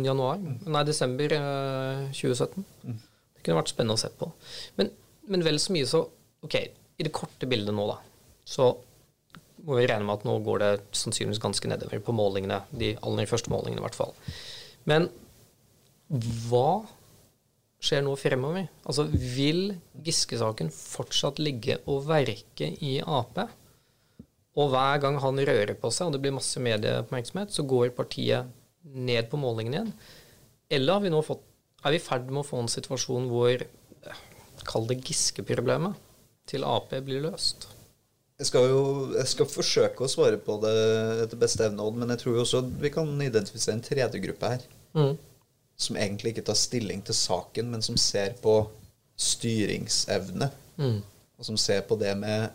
januar, 0.05 0.41
nei 0.73 0.81
desember 0.87 1.35
uh, 1.37 2.07
2017. 2.09 2.65
Det 2.87 3.45
kunne 3.45 3.59
vært 3.59 3.73
spennende 3.73 3.97
å 3.97 4.01
se 4.01 4.09
på. 4.17 4.31
Men, 4.79 4.89
men 5.27 5.45
vel 5.45 5.59
så 5.61 5.75
mye 5.75 5.89
så 5.89 6.05
Ok, 6.45 6.53
i 6.53 7.03
det 7.03 7.09
korte 7.15 7.47
bildet 7.49 7.73
nå, 7.73 7.87
da, 7.89 7.95
så 8.45 8.67
må 9.65 9.79
vi 9.79 9.87
regne 9.89 10.05
med 10.05 10.19
at 10.19 10.25
nå 10.27 10.35
går 10.45 10.59
det 10.61 10.69
sannsynligvis 10.95 11.41
ganske 11.41 11.69
nedover 11.71 11.99
på 12.05 12.13
målingene. 12.15 12.59
De 12.69 12.91
aller 13.01 13.27
første 13.27 13.49
målingene, 13.51 13.81
i 13.81 13.85
hvert 13.87 13.97
fall. 13.97 14.13
Men 14.87 15.09
hva 16.47 16.85
skjer 17.83 18.05
nå 18.05 18.13
fremover? 18.21 18.69
Altså, 18.87 19.07
vil 19.09 19.73
Giske-saken 20.05 20.69
fortsatt 20.73 21.41
ligge 21.41 21.79
og 21.89 22.05
verke 22.07 22.69
i 22.85 22.99
Ap? 23.01 23.41
Og 24.57 24.71
hver 24.73 25.01
gang 25.03 25.19
han 25.21 25.41
rører 25.49 25.75
på 25.77 25.91
seg, 25.93 26.07
og 26.07 26.15
det 26.15 26.21
blir 26.23 26.37
masse 26.37 26.61
medieoppmerksomhet, 26.63 27.51
så 27.53 27.65
går 27.67 27.91
partiet 27.97 28.47
ned 28.87 29.27
på 29.29 29.41
målingene 29.41 29.81
igjen. 29.81 29.91
Eller 30.77 31.03
vi 31.03 31.11
fått, 31.25 31.43
er 31.83 31.93
vi 31.93 31.99
i 31.99 32.03
ferd 32.03 32.31
med 32.31 32.41
å 32.41 32.47
få 32.47 32.63
en 32.63 32.71
situasjon 32.71 33.27
hvor 33.31 33.67
Kall 34.67 34.87
det 34.89 34.99
Giske-problemet 35.07 35.97
til 36.47 36.65
Ap 36.67 36.93
blir 37.05 37.23
løst? 37.23 37.69
Jeg 38.37 38.51
skal 38.51 38.67
jo 38.69 38.81
jeg 39.15 39.29
skal 39.31 39.49
forsøke 39.49 40.05
å 40.05 40.11
svare 40.11 40.37
på 40.41 40.59
det 40.61 40.73
etter 41.23 41.39
beste 41.41 41.65
evne, 41.65 41.87
men 41.97 42.13
jeg 42.13 42.21
tror 42.21 42.35
jo 42.35 42.43
også 42.43 42.61
vi 42.83 42.91
kan 42.93 43.09
identifisere 43.23 43.79
en 43.79 43.85
tredje 43.85 44.21
gruppe 44.21 44.51
her. 44.53 44.65
Mm. 44.93 45.15
Som 45.77 45.97
egentlig 45.97 46.35
ikke 46.35 46.45
tar 46.49 46.57
stilling 46.57 47.01
til 47.05 47.17
saken, 47.17 47.71
men 47.73 47.85
som 47.85 47.97
ser 48.01 48.37
på 48.41 48.59
styringsevne. 49.17 50.51
Mm. 50.77 50.99
Og 51.37 51.49
som 51.49 51.57
ser 51.57 51.81
på 51.89 51.97
det 51.97 52.13
med 52.17 52.53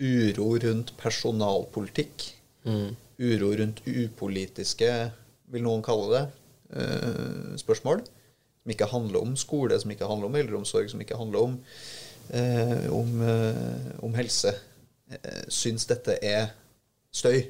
uro 0.00 0.54
rundt 0.64 0.94
personalpolitikk. 1.00 2.24
Mm. 2.64 2.96
Uro 3.20 3.52
rundt 3.60 3.82
upolitiske, 3.84 4.90
vil 5.52 5.64
noen 5.66 5.84
kalle 5.84 6.08
det, 6.14 6.24
uh, 6.76 7.52
spørsmål. 7.60 8.00
Som 8.60 8.74
ikke 8.74 8.90
handler 8.90 9.24
om 9.24 9.36
skole, 9.40 9.78
som 9.80 9.92
ikke 9.92 10.08
handler 10.08 10.28
om 10.28 10.36
eldreomsorg, 10.40 10.90
som 10.92 11.00
ikke 11.00 11.16
handler 11.16 11.46
om, 11.46 11.54
eh, 12.30 12.90
om, 12.92 13.22
eh, 13.28 14.04
om 14.04 14.14
helse. 14.14 14.54
syns 15.50 15.88
dette 15.90 16.14
er 16.22 16.52
støy, 17.10 17.40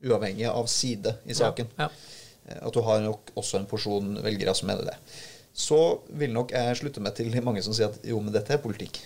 uavhengig 0.00 0.46
av 0.48 0.66
side 0.72 1.12
i 1.26 1.34
saken. 1.36 1.68
Ja, 1.76 1.90
ja. 2.48 2.54
At 2.64 2.72
du 2.72 2.80
har 2.80 3.02
nok 3.04 3.28
også 3.36 3.58
en 3.58 3.66
porsjon 3.68 4.14
velgere 4.24 4.54
som 4.56 4.70
mener 4.70 4.88
det. 4.88 4.96
Så 5.52 6.00
vil 6.16 6.32
nok 6.32 6.54
jeg 6.54 6.78
slutte 6.80 7.02
meg 7.02 7.16
til 7.18 7.34
mange 7.44 7.60
som 7.66 7.74
sier 7.76 7.92
at 7.92 8.00
jo, 8.06 8.20
men 8.22 8.32
dette 8.32 8.54
er 8.54 8.62
politikk. 8.62 9.02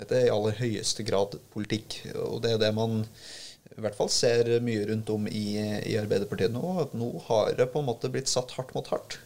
Dette 0.00 0.18
er 0.18 0.26
i 0.26 0.34
aller 0.34 0.56
høyeste 0.58 1.04
grad 1.06 1.36
politikk. 1.54 2.00
Og 2.24 2.40
det 2.42 2.56
er 2.56 2.62
det 2.62 2.72
man 2.74 3.04
i 3.72 3.80
hvert 3.80 3.96
fall 3.96 4.10
ser 4.12 4.48
mye 4.64 4.86
rundt 4.88 5.10
om 5.14 5.28
i, 5.28 5.44
i 5.88 5.98
Arbeiderpartiet 6.00 6.52
nå. 6.54 6.64
At 6.82 6.96
nå 6.96 7.12
har 7.28 7.52
det 7.58 7.68
på 7.72 7.82
en 7.82 7.88
måte 7.90 8.10
blitt 8.12 8.30
satt 8.32 8.56
hardt 8.56 8.74
mot 8.76 8.88
hardt. 8.92 9.20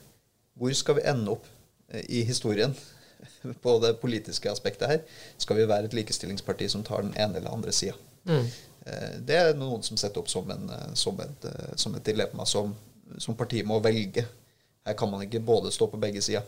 Hvor 0.57 0.73
skal 0.73 0.99
vi 0.99 1.07
ende 1.11 1.35
opp 1.37 1.47
eh, 1.93 2.05
i 2.09 2.23
historien 2.25 2.75
på 3.65 3.77
det 3.83 3.97
politiske 4.01 4.51
aspektet 4.51 4.89
her? 4.89 5.05
Skal 5.39 5.61
vi 5.61 5.69
være 5.69 5.91
et 5.91 5.97
likestillingsparti 5.97 6.69
som 6.73 6.85
tar 6.87 7.05
den 7.05 7.15
ene 7.15 7.41
eller 7.41 7.53
andre 7.53 7.75
sida? 7.77 7.97
Mm. 8.25 8.49
Eh, 8.87 9.15
det 9.29 9.37
er 9.37 9.55
noen 9.59 9.85
som 9.87 10.01
setter 10.01 10.23
opp 10.23 10.33
som, 10.33 10.49
en, 10.51 10.69
eh, 10.73 10.93
som, 10.95 11.21
et, 11.21 11.49
som 11.77 11.95
et, 11.97 12.05
dilemma 12.07 12.49
som, 12.49 12.75
som 13.19 13.37
partiet 13.39 13.69
må 13.69 13.79
velge. 13.85 14.27
Her 14.87 14.97
kan 14.99 15.11
man 15.11 15.25
ikke 15.27 15.45
både 15.45 15.75
stå 15.75 15.91
på 15.93 16.01
begge 16.01 16.23
sider. 16.25 16.47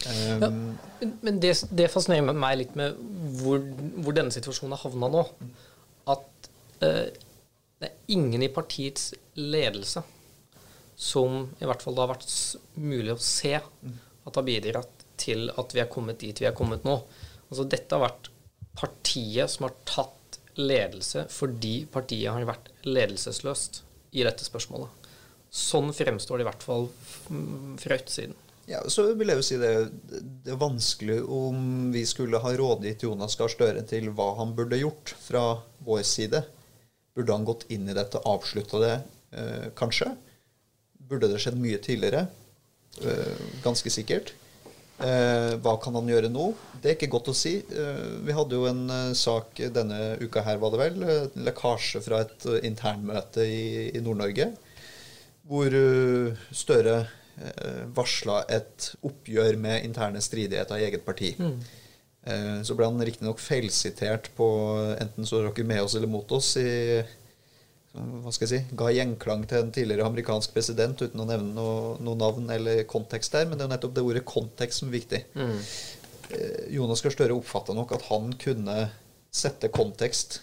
Um, 0.00 0.40
ja, 0.40 1.08
men 1.20 1.40
det, 1.42 1.52
det, 1.76 1.90
fascinerer 1.92 2.32
meg 2.32 2.54
litt 2.56 2.76
med 2.78 2.96
hvor, 3.42 3.60
hvor 4.00 4.14
denne 4.16 4.32
situasjonen 4.32 4.72
har 4.72 4.86
havna 4.86 5.10
nå. 5.12 5.24
At 6.08 6.48
uh, 6.80 7.04
det 7.80 7.88
er 7.88 8.14
ingen 8.16 8.42
i 8.42 8.48
partiets 8.52 9.10
ledelse 9.36 10.02
som 11.00 11.46
i 11.56 11.68
hvert 11.68 11.80
fall 11.80 11.96
det 11.96 12.04
har 12.04 12.12
vært 12.12 12.32
mulig 12.76 13.14
å 13.14 13.22
se 13.24 13.54
at 13.56 14.36
har 14.36 14.44
bidratt 14.46 15.06
til 15.20 15.48
at 15.58 15.72
vi 15.72 15.80
er 15.80 15.88
kommet 15.92 16.20
dit 16.20 16.36
vi 16.36 16.48
er 16.48 16.56
kommet 16.56 16.84
nå. 16.84 16.98
Altså 17.48 17.64
Dette 17.64 17.96
har 17.96 18.04
vært 18.04 18.28
partiet 18.78 19.50
som 19.50 19.66
har 19.66 19.78
tatt 19.88 20.38
ledelse 20.60 21.24
fordi 21.32 21.86
partiet 21.90 22.32
har 22.32 22.44
vært 22.48 22.68
ledelsesløst 22.84 23.82
i 24.12 24.26
dette 24.26 24.44
spørsmålet. 24.44 24.92
Sånn 25.50 25.90
fremstår 25.96 26.38
det 26.38 26.46
i 26.46 26.50
hvert 26.50 26.68
fall 26.68 26.88
fra 27.80 27.96
utsiden. 27.96 28.36
Ja, 28.70 28.84
så 28.86 29.08
vil 29.18 29.32
jeg 29.32 29.40
jo 29.40 29.46
si 29.48 29.56
det, 29.58 29.72
det 30.44 30.52
er 30.52 30.60
vanskelig 30.60 31.18
om 31.26 31.88
vi 31.90 32.04
skulle 32.06 32.38
ha 32.44 32.52
rådgitt 32.54 33.02
Jonas 33.02 33.34
Gahr 33.40 33.50
Støre 33.50 33.82
til 33.88 34.12
hva 34.14 34.34
han 34.38 34.52
burde 34.54 34.78
gjort 34.78 35.16
fra 35.18 35.44
vår 35.82 36.04
side. 36.06 36.44
Burde 37.16 37.34
han 37.34 37.48
gått 37.48 37.66
inn 37.74 37.88
i 37.90 37.96
dette, 37.96 38.20
avslutta 38.30 38.82
det, 38.84 38.92
eh, 39.34 39.70
kanskje? 39.74 40.12
Burde 41.10 41.26
det 41.26 41.40
skjedd 41.42 41.58
mye 41.58 41.80
tidligere? 41.82 42.28
Eh, 43.02 43.40
ganske 43.64 43.90
sikkert. 43.90 44.32
Eh, 45.00 45.56
hva 45.64 45.74
kan 45.80 45.96
han 45.96 46.08
gjøre 46.10 46.30
nå? 46.30 46.50
Det 46.80 46.90
er 46.90 46.96
ikke 46.98 47.12
godt 47.16 47.30
å 47.32 47.36
si. 47.36 47.56
Eh, 47.58 48.02
vi 48.26 48.36
hadde 48.36 48.58
jo 48.58 48.68
en 48.68 49.14
sak 49.16 49.62
denne 49.74 50.16
uka 50.20 50.44
her, 50.46 50.60
var 50.62 50.74
det 50.74 50.82
vel. 50.82 51.02
En 51.02 51.46
lekkasje 51.48 52.02
fra 52.04 52.22
et 52.26 52.46
internmøte 52.68 53.46
i, 53.46 54.02
Nord-Norge. 54.04 54.52
Hvor 55.50 55.74
Støre 56.54 57.00
varsla 57.96 58.42
et 58.52 58.90
oppgjør 59.06 59.56
med 59.58 59.86
interne 59.86 60.20
stridigheter 60.22 60.76
i 60.76 60.84
eget 60.90 61.06
parti. 61.06 61.30
Mm. 61.40 61.56
Så 62.68 62.76
ble 62.76 62.84
han 62.84 63.00
riktignok 63.00 63.40
feilsitert 63.40 64.28
på 64.36 64.46
enten 65.00 65.26
så 65.26 65.40
er 65.40 65.48
dere 65.48 65.64
med 65.66 65.80
oss 65.86 65.96
eller 65.96 66.12
mot 66.12 66.34
oss 66.36 66.52
i 66.60 67.00
hva 67.90 68.30
skal 68.30 68.46
jeg 68.46 68.50
si, 68.52 68.76
ga 68.78 68.90
gjenklang 68.94 69.42
til 69.50 69.64
en 69.64 69.72
tidligere 69.74 70.06
amerikansk 70.06 70.52
president 70.54 71.00
uten 71.02 71.22
å 71.22 71.26
nevne 71.26 71.50
noe, 71.56 71.96
noe 71.98 72.18
navn 72.18 72.46
eller 72.54 72.84
kontekst 72.90 73.34
der. 73.34 73.48
Men 73.48 73.58
det 73.58 73.64
er 73.64 73.68
jo 73.68 73.72
nettopp 73.74 73.96
det 73.96 74.04
ordet 74.06 74.22
kontekst 74.28 74.82
som 74.82 74.90
er 74.90 74.94
viktig. 74.94 75.20
Mm. 75.34 75.56
Eh, 76.30 76.60
Jonas 76.76 77.02
Gahr 77.02 77.16
Støre 77.16 77.34
oppfatta 77.34 77.74
nok 77.74 77.96
at 77.96 78.06
han 78.06 78.30
kunne 78.38 78.76
sette 79.34 79.72
kontekst 79.74 80.38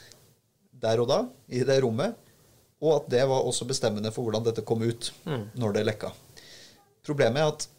der 0.77 0.99
og 0.99 1.07
da, 1.09 1.21
i 1.47 1.63
det 1.67 1.79
rommet. 1.85 2.19
Og 2.83 2.91
at 2.99 3.07
det 3.15 3.23
var 3.31 3.47
også 3.47 3.65
bestemmende 3.69 4.11
for 4.13 4.27
hvordan 4.27 4.43
dette 4.45 4.65
kom 4.67 4.83
ut 4.83 5.09
mm. 5.25 5.47
når 5.57 5.79
det 5.79 5.87
lekka. 5.87 6.11
Problemet 7.07 7.41
er 7.41 7.53
at 7.53 7.69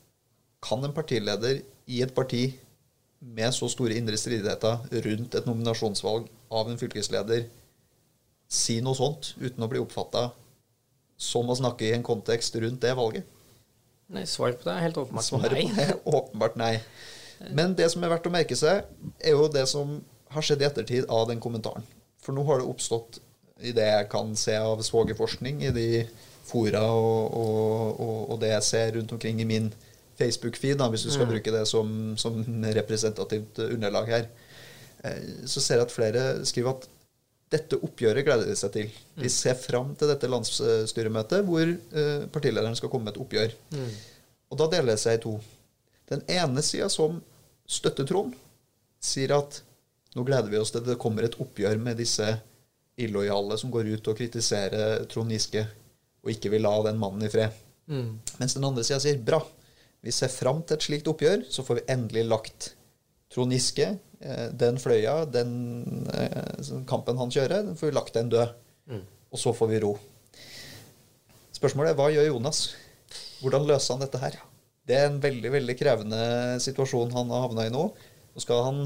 kan 0.64 0.82
en 0.82 0.96
partileder 0.96 1.60
i 1.86 2.00
et 2.02 2.16
parti 2.16 2.48
med 3.20 3.52
så 3.54 3.68
store 3.70 3.98
indre 4.00 4.16
stridigheter 4.18 4.88
rundt 5.04 5.36
et 5.36 5.46
nominasjonsvalg 5.46 6.26
av 6.54 6.70
en 6.70 6.80
fylkesleder 6.80 7.44
si 8.48 8.78
noe 8.84 8.96
sånt 8.96 9.34
uten 9.38 9.64
å 9.64 9.68
bli 9.70 9.80
oppfatta 9.82 10.30
som 11.18 11.50
å 11.50 11.56
snakke 11.58 11.88
i 11.88 11.94
en 11.96 12.06
kontekst 12.06 12.56
rundt 12.62 12.80
det 12.82 12.94
valget? 12.96 13.26
Nei, 14.08 14.24
Svaret 14.24 14.60
på 14.60 14.70
det 14.70 14.76
er 14.76 14.86
helt 14.86 15.00
åpenbart 15.02 15.26
Svaret 15.26 15.58
nei. 15.58 15.66
På 15.68 15.76
det 15.76 15.86
er 15.88 15.98
åpenbart 16.16 16.60
nei. 16.60 16.74
Men 17.54 17.74
det 17.78 17.90
som 17.92 18.02
er 18.02 18.12
verdt 18.12 18.26
å 18.26 18.32
merke 18.34 18.56
seg, 18.58 18.86
er 19.20 19.36
jo 19.36 19.48
det 19.52 19.66
som 19.70 19.98
har 20.32 20.44
skjedd 20.44 20.62
i 20.62 20.68
ettertid 20.68 21.08
av 21.12 21.28
den 21.30 21.42
kommentaren. 21.42 21.84
For 22.24 22.36
nå 22.36 22.44
har 22.48 22.60
det 22.60 22.70
oppstått, 22.70 23.20
i 23.58 23.72
det 23.74 23.86
jeg 23.88 24.08
kan 24.12 24.34
se 24.38 24.54
av 24.54 24.80
svogerforskning, 24.86 25.62
i 25.66 25.74
de 25.74 25.86
fora 26.48 26.84
og, 26.94 27.34
og, 27.36 28.20
og, 28.30 28.36
det 28.40 28.52
jeg 28.52 28.66
ser 28.68 28.92
rundt 28.96 29.14
omkring 29.16 29.40
i 29.42 29.48
min 29.48 29.70
Facebook-feed, 30.18 30.82
hvis 30.92 31.06
du 31.06 31.10
skal 31.12 31.26
mm. 31.26 31.32
bruke 31.32 31.54
det 31.54 31.64
som, 31.70 31.90
som, 32.18 32.38
representativt 32.78 33.60
underlag 33.68 34.12
her, 34.12 34.28
eh, 35.04 35.26
så 35.46 35.62
ser 35.62 35.80
jeg 35.80 35.88
at 35.88 35.94
flere 35.94 36.24
skriver 36.48 36.74
at 36.74 36.88
dette 37.52 37.78
oppgjøret 37.80 38.26
gleder 38.26 38.48
de 38.48 38.56
seg 38.58 38.72
til. 38.74 38.90
De 39.16 39.28
mm. 39.28 39.32
ser 39.32 39.56
fram 39.58 39.94
til 39.98 40.10
dette 40.10 40.28
landsstyremøtet 40.28 41.46
hvor 41.46 41.64
eh, 41.64 42.26
partilederen 42.32 42.76
skal 42.76 42.92
komme 42.92 43.08
med 43.08 43.16
et 43.16 43.22
oppgjør. 43.24 43.54
Mm. 43.72 43.88
Og 44.52 44.60
da 44.60 44.68
deler 44.74 44.92
det 44.94 45.02
seg 45.02 45.18
i 45.18 45.22
to. 45.22 45.38
Den 46.08 46.24
ene 46.32 46.64
sida, 46.64 46.88
som 46.92 47.18
støtter 47.68 48.08
Trond, 48.08 48.36
sier 49.00 49.34
at 49.36 49.62
nå 50.16 50.24
gleder 50.26 50.50
vi 50.50 50.60
oss 50.60 50.72
til 50.74 50.84
det 50.86 50.98
kommer 51.00 51.26
et 51.26 51.36
oppgjør 51.40 51.76
med 51.80 52.00
disse 52.00 52.26
illojale 52.98 53.58
som 53.60 53.70
går 53.70 53.92
ut 53.94 54.10
og 54.10 54.18
kritiserer 54.18 55.04
Trond 55.10 55.32
Giske 55.32 55.62
og 56.24 56.32
ikke 56.32 56.50
vil 56.52 56.64
la 56.66 56.74
den 56.88 56.98
mannen 57.00 57.24
i 57.24 57.30
fred. 57.32 57.54
Mm. 57.88 58.18
Mens 58.40 58.56
den 58.56 58.66
andre 58.66 58.84
sida 58.84 58.98
sier 59.00 59.20
bra, 59.24 59.38
vi 60.04 60.12
ser 60.14 60.32
fram 60.32 60.60
til 60.66 60.76
et 60.76 60.84
slikt 60.84 61.08
oppgjør, 61.10 61.44
så 61.50 61.64
får 61.64 61.80
vi 61.80 61.86
endelig 61.94 62.24
lagt 62.28 62.72
Trond 63.32 63.54
Giske, 63.54 63.92
den 64.18 64.78
fløya, 64.82 65.22
den 65.30 65.52
eh, 66.10 66.70
kampen 66.90 67.20
han 67.20 67.30
kjører, 67.30 67.62
den 67.68 67.78
får 67.78 67.90
vi 67.90 67.94
lagt 67.94 68.16
den 68.18 68.32
død. 68.32 68.54
Mm. 68.90 69.04
Og 69.30 69.40
så 69.40 69.52
får 69.54 69.70
vi 69.70 69.80
ro. 69.84 69.92
Spørsmålet 71.54 71.92
er 71.92 71.98
hva 71.98 72.08
gjør 72.10 72.30
Jonas? 72.30 72.62
Hvordan 73.42 73.66
løser 73.68 73.94
han 73.94 74.02
dette 74.02 74.20
her? 74.22 74.38
Det 74.88 74.96
er 74.96 75.08
en 75.10 75.20
veldig 75.22 75.50
veldig 75.52 75.76
krevende 75.78 76.20
situasjon 76.64 77.12
han 77.14 77.30
har 77.34 77.44
havna 77.44 77.66
i 77.68 77.72
nå. 77.72 77.84
Nå 78.34 78.42
skal 78.42 78.64
han 78.66 78.84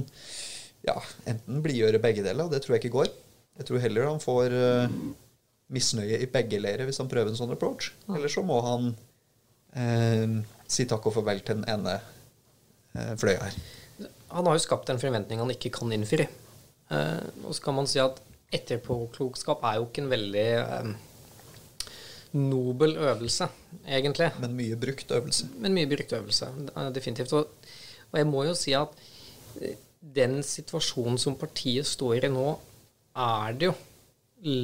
ja, 0.83 0.97
enten 1.31 1.63
blidgjøre 1.63 2.01
begge 2.03 2.25
deler, 2.27 2.51
det 2.51 2.63
tror 2.65 2.77
jeg 2.77 2.85
ikke 2.85 2.97
går. 2.97 3.13
Jeg 3.61 3.69
tror 3.69 3.83
heller 3.85 4.09
han 4.09 4.23
får 4.23 4.57
uh, 4.57 4.97
misnøye 5.73 6.19
i 6.25 6.31
begge 6.33 6.59
leirer 6.61 6.89
hvis 6.89 6.99
han 7.03 7.11
prøver 7.13 7.31
en 7.31 7.39
sånn 7.39 7.55
approach. 7.55 7.93
Ja. 8.09 8.17
Eller 8.17 8.33
så 8.33 8.43
må 8.47 8.59
han 8.67 8.91
uh, 9.77 10.41
si 10.67 10.89
takk 10.91 11.07
og 11.07 11.17
farvel 11.21 11.45
til 11.45 11.61
den 11.61 11.69
ene 11.71 12.01
uh, 12.01 13.15
fløya 13.21 13.47
her. 13.47 13.61
Han 14.33 14.49
har 14.49 14.57
jo 14.57 14.65
skapt 14.65 14.91
en 14.93 15.01
forventning 15.01 15.43
han 15.43 15.53
ikke 15.53 15.73
kan 15.75 15.93
innfri. 15.95 16.27
Eh, 16.93 17.25
og 17.45 17.55
så 17.55 17.65
kan 17.65 17.77
man 17.79 17.89
si 17.91 18.01
at 18.03 18.21
etterpåklokskap 18.53 19.65
er 19.65 19.79
jo 19.79 19.87
ikke 19.89 20.05
en 20.05 20.13
veldig 20.13 20.49
eh, 20.61 20.91
nobel 22.39 22.97
øvelse, 22.97 23.49
egentlig. 23.87 24.31
Men 24.41 24.57
mye 24.59 24.81
brukt 24.81 25.13
øvelse. 25.13 25.49
Men 25.61 25.77
mye 25.77 25.91
brukt 25.91 26.13
øvelse, 26.17 26.51
definitivt. 26.95 27.33
Og, 27.39 27.71
og 28.11 28.21
jeg 28.21 28.29
må 28.29 28.45
jo 28.49 28.59
si 28.59 28.77
at 28.77 29.01
eh, 29.61 29.79
den 30.03 30.41
situasjonen 30.43 31.19
som 31.21 31.39
partiet 31.39 31.87
står 31.87 32.27
i 32.27 32.33
nå, 32.33 32.47
er 33.23 33.59
det 33.59 33.69
jo 33.71 33.77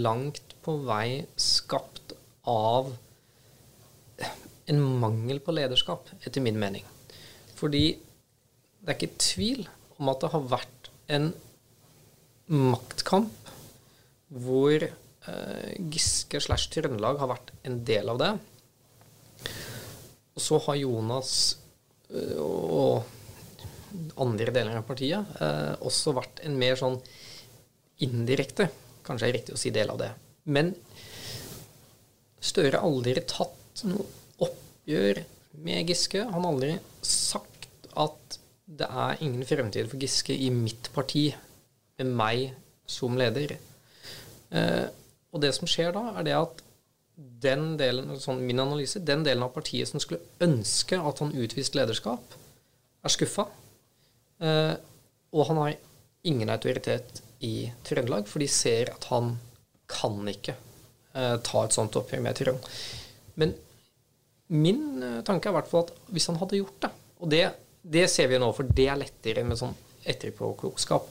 langt 0.03 0.57
på 0.65 0.75
vei 0.83 1.23
skapt 1.39 2.17
av 2.49 2.91
en 4.69 4.81
mangel 5.01 5.39
på 5.41 5.55
lederskap, 5.55 6.09
etter 6.27 6.43
min 6.45 6.59
mening. 6.61 6.85
Fordi 7.57 7.99
det 8.89 8.95
er 8.95 9.03
ikke 9.03 9.21
tvil 9.21 9.67
om 10.01 10.09
at 10.09 10.23
det 10.23 10.29
har 10.33 10.45
vært 10.49 10.87
en 11.13 11.27
maktkamp 12.49 13.51
hvor 14.33 14.81
eh, 14.81 15.75
Giske 15.93 16.41
slash 16.41 16.71
Trøndelag 16.73 17.21
har 17.21 17.29
vært 17.29 17.53
en 17.69 17.77
del 17.85 18.09
av 18.09 18.23
det. 18.23 18.31
Og 20.33 20.41
så 20.41 20.63
har 20.65 20.81
Jonas 20.81 21.35
eh, 22.09 22.41
og 22.41 23.05
andre 24.25 24.57
deler 24.57 24.81
av 24.81 24.89
partiet 24.89 25.37
eh, 25.37 25.77
også 25.85 26.17
vært 26.17 26.41
en 26.49 26.57
mer 26.57 26.81
sånn 26.81 26.97
indirekte, 28.09 28.71
kanskje 29.05 29.29
er 29.29 29.37
riktig 29.37 29.59
å 29.59 29.61
si 29.61 29.75
del 29.75 29.93
av 29.93 30.01
det. 30.01 30.15
Men 30.49 30.73
Støre 32.41 32.79
har 32.79 32.89
aldri 32.89 33.19
tatt 33.29 33.85
noe 33.85 34.09
oppgjør 34.49 35.27
med 35.69 35.93
Giske. 35.93 36.25
Han 36.25 36.41
har 36.41 36.53
aldri 36.55 36.77
sagt 37.05 37.91
at 37.93 38.39
det 38.69 38.89
er 38.89 39.23
ingen 39.25 39.45
fremtid 39.49 39.89
for 39.89 40.01
Giske 40.01 40.37
i 40.37 40.51
mitt 40.53 40.91
parti 40.95 41.31
med 41.99 42.11
meg 42.21 42.49
som 42.89 43.17
leder. 43.19 43.57
Eh, 44.53 44.87
og 45.33 45.43
det 45.43 45.55
som 45.57 45.69
skjer 45.69 45.95
da, 45.97 46.05
er 46.19 46.27
det 46.27 46.37
at 46.37 46.65
den 47.43 47.73
delen, 47.81 48.13
sånn 48.23 48.45
min 48.47 48.61
analyse, 48.63 49.01
den 49.03 49.25
delen 49.27 49.43
av 49.47 49.55
partiet 49.57 49.91
som 49.91 50.03
skulle 50.03 50.23
ønske 50.45 50.99
at 51.01 51.23
han 51.25 51.35
utviste 51.35 51.81
lederskap, 51.81 52.37
er 53.03 53.15
skuffa. 53.15 53.49
Eh, 54.45 54.75
og 55.35 55.49
han 55.51 55.63
har 55.63 55.77
ingen 56.29 56.51
autoritet 56.53 57.23
i 57.45 57.71
Trøndelag, 57.87 58.29
for 58.29 58.43
de 58.43 58.49
ser 58.51 58.93
at 58.93 59.09
han 59.11 59.37
kan 59.89 60.21
ikke 60.29 60.55
eh, 60.55 61.37
ta 61.45 61.65
et 61.65 61.75
sånt 61.75 61.97
oppgjør 61.99 62.25
med 62.25 62.39
Trøndelag. 62.39 62.71
Men 63.39 63.55
min 64.55 65.03
eh, 65.03 65.21
tanke 65.27 65.49
er 65.49 65.55
i 65.55 65.59
hvert 65.59 65.71
fall 65.71 65.87
at 65.87 65.95
hvis 66.13 66.29
han 66.31 66.39
hadde 66.41 66.61
gjort 66.61 66.79
det, 66.85 66.93
og 67.19 67.33
det, 67.35 67.45
det 67.83 68.09
ser 68.11 68.29
vi 68.31 68.41
nå, 68.41 68.51
for 68.57 68.67
det 68.67 68.89
er 68.91 69.01
lettere 69.01 69.45
med 69.47 69.61
sånn 69.61 69.77
etterpåklokskap 70.09 71.09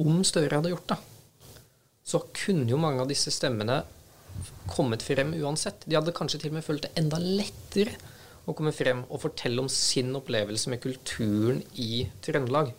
Om 0.00 0.20
Støre 0.26 0.56
hadde 0.56 0.72
gjort 0.72 0.92
det, 0.92 0.98
så 2.06 2.22
kunne 2.34 2.70
jo 2.70 2.78
mange 2.80 3.02
av 3.02 3.10
disse 3.10 3.32
stemmene 3.34 3.82
kommet 4.70 5.02
frem 5.04 5.34
uansett. 5.36 5.82
De 5.84 5.96
hadde 5.98 6.14
kanskje 6.16 6.40
til 6.40 6.52
og 6.52 6.58
med 6.58 6.64
følt 6.64 6.86
det 6.86 6.92
enda 6.98 7.18
lettere 7.20 7.96
å 8.48 8.54
komme 8.56 8.72
frem 8.74 9.02
og 9.08 9.20
fortelle 9.24 9.62
om 9.62 9.68
sin 9.70 10.14
opplevelse 10.16 10.70
med 10.72 10.80
kulturen 10.82 11.60
i 11.78 12.06
Trøndelag. 12.24 12.72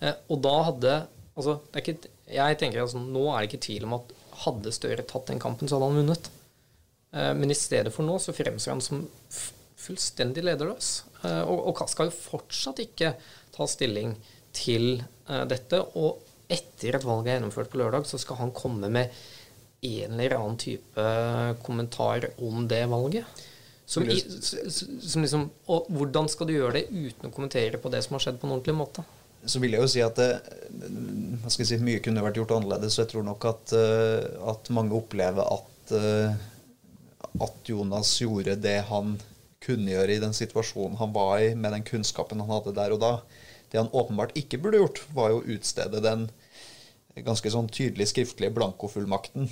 Eh, 0.00 0.16
og 0.28 0.42
da 0.44 0.54
hadde 0.68 0.96
altså, 1.34 1.60
ikke, 1.76 1.96
Jeg 2.30 2.58
tenker 2.60 2.80
altså, 2.80 3.00
Nå 3.02 3.24
er 3.30 3.42
det 3.42 3.50
ikke 3.50 3.64
tvil 3.66 3.86
om 3.88 3.96
at 3.98 4.12
hadde 4.44 4.72
Støre 4.72 5.04
tatt 5.04 5.28
den 5.28 5.40
kampen, 5.42 5.68
så 5.68 5.76
hadde 5.76 5.90
han 5.90 6.00
vunnet. 6.02 6.30
Eh, 7.12 7.32
men 7.36 7.50
i 7.50 7.58
stedet 7.58 7.92
for 7.94 8.06
nå 8.06 8.18
så 8.22 8.34
fremstår 8.36 8.76
han 8.76 8.84
som 8.84 9.06
fullstendig 9.80 10.44
lederløs. 10.44 11.00
Eh, 11.24 11.42
og, 11.42 11.70
og, 11.72 11.84
skal 11.90 12.10
jo 12.10 12.16
fortsatt 12.16 12.82
ikke 12.84 13.14
ta 13.54 13.68
stilling 13.70 14.16
til 14.56 14.96
eh, 15.00 15.44
dette. 15.50 15.82
Og 16.00 16.24
etter 16.50 16.98
at 16.98 17.06
valget 17.06 17.34
er 17.34 17.38
gjennomført 17.38 17.70
på 17.72 17.80
lørdag, 17.82 18.08
så 18.08 18.18
skal 18.20 18.40
han 18.40 18.54
komme 18.56 18.90
med 18.92 19.14
en 19.80 20.18
eller 20.18 20.36
annen 20.36 20.58
type 20.60 21.04
kommentar 21.64 22.26
om 22.44 22.66
det 22.68 22.82
valget. 22.90 23.46
Som, 23.90 24.04
som 24.06 25.24
liksom, 25.24 25.48
og 25.72 25.88
hvordan 25.90 26.28
skal 26.30 26.46
du 26.46 26.52
gjøre 26.54 26.76
det 26.78 26.90
uten 26.92 27.26
å 27.26 27.32
kommentere 27.34 27.80
på 27.80 27.90
det 27.90 28.04
som 28.04 28.14
har 28.14 28.22
skjedd, 28.22 28.36
på 28.38 28.46
en 28.46 28.54
ordentlig 28.54 28.76
måte? 28.78 29.02
Så 29.48 29.58
vil 29.62 29.74
jeg 29.74 29.82
jo 29.82 29.88
si 29.90 30.02
at 30.04 30.18
det, 30.20 30.28
jeg 31.56 31.66
si, 31.66 31.78
mye 31.82 32.02
kunne 32.04 32.22
vært 32.22 32.38
gjort 32.38 32.54
annerledes. 32.58 32.94
Så 32.94 33.02
jeg 33.02 33.12
tror 33.14 33.24
nok 33.26 33.46
at, 33.50 33.74
eh, 33.76 34.28
at 34.52 34.70
mange 34.76 34.94
opplever 34.98 35.42
at, 35.42 35.94
eh, 35.96 36.36
at, 37.40 37.58
Jonas 37.66 38.12
gjorde 38.20 38.58
det 38.60 38.76
han 38.90 39.16
kunne 39.64 39.92
gjøre 39.92 40.16
i 40.16 40.22
den 40.22 40.36
situasjonen 40.36 40.98
han 41.00 41.14
var 41.14 41.38
i, 41.42 41.54
med 41.54 41.74
den 41.76 41.86
kunnskapen 41.86 42.40
han 42.42 42.52
hadde 42.52 42.76
der 42.76 42.94
og 42.94 43.02
da. 43.02 43.14
Det 43.70 43.78
han 43.78 43.92
åpenbart 43.92 44.36
ikke 44.38 44.58
burde 44.62 44.80
gjort, 44.80 45.02
var 45.14 45.32
jo 45.32 45.40
å 45.40 45.48
utstede 45.56 46.02
den 46.04 46.28
ganske 47.26 47.50
sånn 47.52 47.68
tydelig 47.70 48.10
skriftlige 48.10 48.54
blankofullmakten 48.56 49.50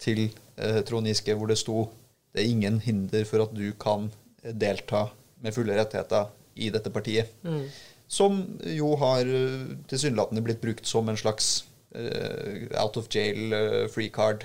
til 0.00 0.28
eh, 0.56 0.80
Trond 0.86 1.08
Giske, 1.08 1.34
hvor 1.36 1.50
det 1.50 1.58
sto 1.60 1.88
det 2.30 2.44
er 2.44 2.52
ingen 2.52 2.78
hinder 2.84 3.24
for 3.26 3.42
at 3.42 3.54
du 3.56 3.72
kan 3.80 4.06
delta 4.42 5.08
med 5.42 5.54
fulle 5.56 5.74
rettigheter 5.74 6.28
i 6.60 6.68
dette 6.70 6.92
partiet. 6.94 7.32
Mm. 7.42 7.64
Som 8.10 8.38
jo 8.66 8.92
har 9.00 9.26
eh, 9.26 9.74
tilsynelatende 9.90 10.44
blitt 10.46 10.62
brukt 10.62 10.86
som 10.86 11.08
en 11.10 11.18
slags 11.18 11.64
uh, 11.96 12.66
out 12.78 12.96
of 12.96 13.08
jail 13.10 13.54
uh, 13.54 13.88
free 13.90 14.10
card 14.14 14.44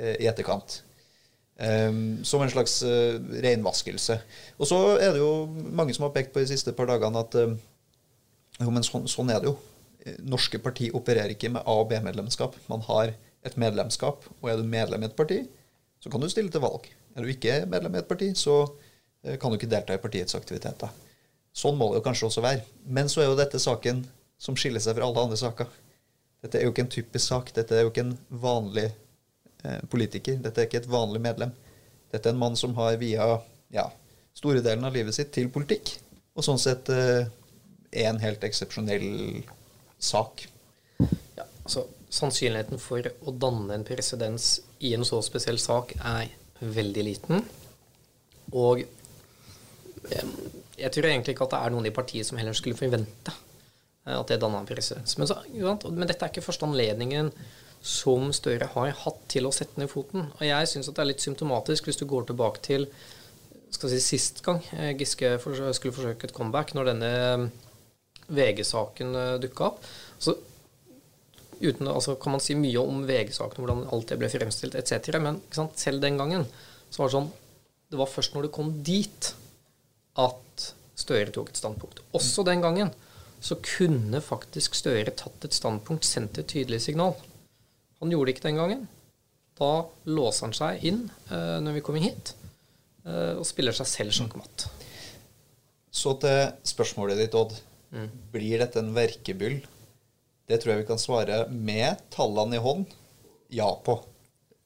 uh, 0.00 0.14
i 0.14 0.28
etterkant. 0.30 0.80
Um, 1.60 2.22
som 2.24 2.40
en 2.40 2.48
slags 2.48 2.78
uh, 2.88 3.18
renvaskelse. 3.44 4.14
Og 4.56 4.68
så 4.68 4.78
er 4.96 5.10
det 5.12 5.20
jo 5.20 5.44
mange 5.76 5.92
som 5.92 6.06
har 6.06 6.14
pekt 6.14 6.32
på 6.32 6.40
de 6.40 6.48
siste 6.48 6.72
par 6.72 6.88
dagene 6.88 7.20
at 7.20 7.36
jo, 7.36 8.70
men 8.72 8.84
sånn, 8.84 9.04
sånn 9.08 9.32
er 9.32 9.42
det 9.42 9.50
jo. 9.50 9.58
Norske 10.24 10.56
parti 10.64 10.88
opererer 10.96 11.34
ikke 11.34 11.50
med 11.52 11.60
A- 11.60 11.74
og 11.82 11.90
B-medlemskap. 11.90 12.56
Man 12.72 12.80
har 12.86 13.12
et 13.44 13.58
medlemskap, 13.60 14.24
og 14.40 14.48
er 14.48 14.56
du 14.56 14.64
medlem 14.68 15.04
i 15.04 15.08
et 15.10 15.16
parti, 15.16 15.42
så 16.00 16.12
kan 16.12 16.24
du 16.24 16.28
stille 16.32 16.52
til 16.52 16.64
valg. 16.64 16.88
Er 17.12 17.24
du 17.24 17.32
ikke 17.32 17.58
medlem 17.68 17.98
i 17.98 18.00
et 18.00 18.08
parti, 18.08 18.30
så 18.36 18.62
uh, 18.64 19.36
kan 19.36 19.52
du 19.52 19.58
ikke 19.60 19.68
delta 19.68 19.96
i 19.96 20.00
partiets 20.00 20.36
aktiviteter. 20.38 20.92
Sånn 21.56 21.76
må 21.76 21.90
det 21.90 22.00
jo 22.00 22.06
kanskje 22.06 22.28
også 22.30 22.44
være. 22.44 22.64
Men 22.86 23.10
så 23.10 23.20
er 23.20 23.30
jo 23.30 23.38
dette 23.38 23.60
saken 23.60 24.04
som 24.40 24.56
skiller 24.56 24.82
seg 24.82 24.96
fra 24.96 25.08
alle 25.08 25.28
andre 25.28 25.38
saker. 25.40 25.68
Dette 26.40 26.58
er 26.58 26.64
jo 26.64 26.72
ikke 26.72 26.86
en 26.86 26.92
typisk 26.92 27.26
sak. 27.26 27.52
Dette 27.56 27.76
er 27.76 27.84
jo 27.84 27.92
ikke 27.92 28.06
en 28.06 28.16
vanlig 28.42 28.86
eh, 28.88 28.98
politiker. 29.92 30.38
Dette 30.40 30.62
er 30.62 30.68
ikke 30.68 30.80
et 30.82 30.90
vanlig 30.90 31.20
medlem. 31.24 31.52
Dette 32.10 32.30
er 32.30 32.34
en 32.34 32.40
mann 32.40 32.56
som 32.58 32.74
har 32.78 32.96
via 33.00 33.26
ja, 33.74 33.86
store 34.36 34.62
delen 34.64 34.86
av 34.86 34.94
livet 34.94 35.14
sitt 35.14 35.32
til 35.34 35.50
politikk, 35.52 35.94
og 36.34 36.46
sånn 36.46 36.60
sett 36.60 36.90
eh, 36.94 37.28
er 37.90 38.10
en 38.10 38.20
helt 38.22 38.44
eksepsjonell 38.46 39.42
sak. 40.00 40.46
Ja, 41.36 41.46
altså 41.64 41.86
Sannsynligheten 42.10 42.80
for 42.82 43.06
å 43.06 43.32
danne 43.38 43.76
en 43.76 43.86
presedens 43.86 44.56
i 44.82 44.90
en 44.96 45.06
så 45.06 45.20
spesiell 45.22 45.60
sak 45.62 45.92
er 45.94 46.32
veldig 46.58 47.04
liten. 47.06 47.44
Og 48.50 48.82
jeg 50.80 50.90
tror 50.90 51.06
egentlig 51.06 51.36
ikke 51.36 51.46
at 51.46 51.54
det 51.54 51.60
er 51.60 51.74
noen 51.74 51.86
i 51.86 51.94
partiet 51.94 52.26
som 52.26 52.40
heller 52.40 52.56
skulle 52.56 52.78
forvente 52.78 53.30
eh, 53.30 54.16
at 54.16 54.26
det 54.32 54.40
danna 54.42 54.62
en 54.62 54.68
presedens. 54.68 55.16
Men, 55.20 55.30
men, 55.92 56.08
dette 56.08 56.24
er 56.24 56.32
ikke 56.32 56.44
første 56.44 56.66
anledningen 56.66 57.30
som 57.80 58.28
Støre 58.36 58.68
har 58.74 58.92
hatt 59.04 59.22
til 59.32 59.48
å 59.48 59.54
sette 59.54 59.80
ned 59.80 59.90
foten. 59.90 60.28
Og 60.36 60.44
jeg 60.44 60.68
syns 60.68 60.90
det 60.90 61.00
er 61.00 61.08
litt 61.08 61.24
symptomatisk 61.24 61.88
hvis 61.88 62.00
du 62.00 62.06
går 62.08 62.28
tilbake 62.28 62.62
til 62.64 62.86
skal 63.70 63.92
si, 63.92 64.00
sist 64.02 64.40
gang 64.42 64.58
eh, 64.74 64.92
Giske 64.98 65.36
skulle 65.38 65.94
forsøke 65.94 66.26
et 66.26 66.34
comeback, 66.34 66.74
når 66.74 66.90
denne 66.90 67.10
eh, 67.16 67.44
VG-saken 68.30 69.14
dukka 69.42 69.70
opp. 69.70 69.84
Så 70.18 70.34
uten, 71.60 71.88
altså, 71.88 72.16
kan 72.20 72.34
man 72.34 72.42
si 72.42 72.56
mye 72.58 72.82
om 72.82 73.04
VG-saken, 73.08 73.62
hvordan 73.62 73.86
alt 73.92 74.10
det 74.10 74.18
ble 74.20 74.30
fremstilt 74.32 74.76
etc. 74.78 75.16
Men 75.22 75.40
selv 75.78 76.02
den 76.02 76.18
gangen 76.20 76.46
så 76.90 77.02
var 77.02 77.10
det 77.10 77.16
sånn 77.18 77.30
Det 77.90 77.98
var 77.98 78.10
først 78.10 78.34
når 78.36 78.46
det 78.46 78.54
kom 78.54 78.74
dit, 78.86 79.32
at 80.20 80.66
Støre 81.00 81.32
tok 81.32 81.48
et 81.50 81.58
standpunkt. 81.58 82.02
Også 82.12 82.44
den 82.44 82.60
gangen 82.60 82.90
så 83.40 83.56
kunne 83.64 84.20
faktisk 84.20 84.76
Støre 84.76 85.14
tatt 85.16 85.46
et 85.46 85.56
standpunkt, 85.56 86.04
sendt 86.04 86.38
et 86.38 86.50
tydelig 86.50 86.82
signal. 86.84 87.16
Han 88.00 88.12
gjorde 88.12 88.30
det 88.30 88.36
ikke 88.36 88.48
den 88.48 88.60
gangen. 88.60 88.86
Da 89.60 89.72
låser 90.08 90.46
han 90.48 90.56
seg 90.56 90.84
inn 90.88 91.02
uh, 91.30 91.58
når 91.60 91.78
vi 91.78 91.82
kommer 91.84 92.04
hit, 92.04 92.32
uh, 93.04 93.36
og 93.36 93.44
spiller 93.48 93.76
seg 93.76 93.88
selv 93.90 94.16
sjakkmatt. 94.16 94.68
Så 95.90 96.14
til 96.22 96.54
spørsmålet 96.70 97.20
ditt, 97.20 97.36
Odd. 97.36 97.52
Mm. 97.90 98.08
Blir 98.32 98.62
dette 98.62 98.78
en 98.80 98.94
verkebyll 98.94 99.58
det 100.50 100.58
tror 100.58 100.74
jeg 100.74 100.82
vi 100.82 100.88
kan 100.88 100.98
svare 100.98 101.44
med 101.50 102.00
tallene 102.10 102.58
i 102.58 102.62
hånd 102.62 102.86
ja 103.54 103.68
på. 103.86 104.00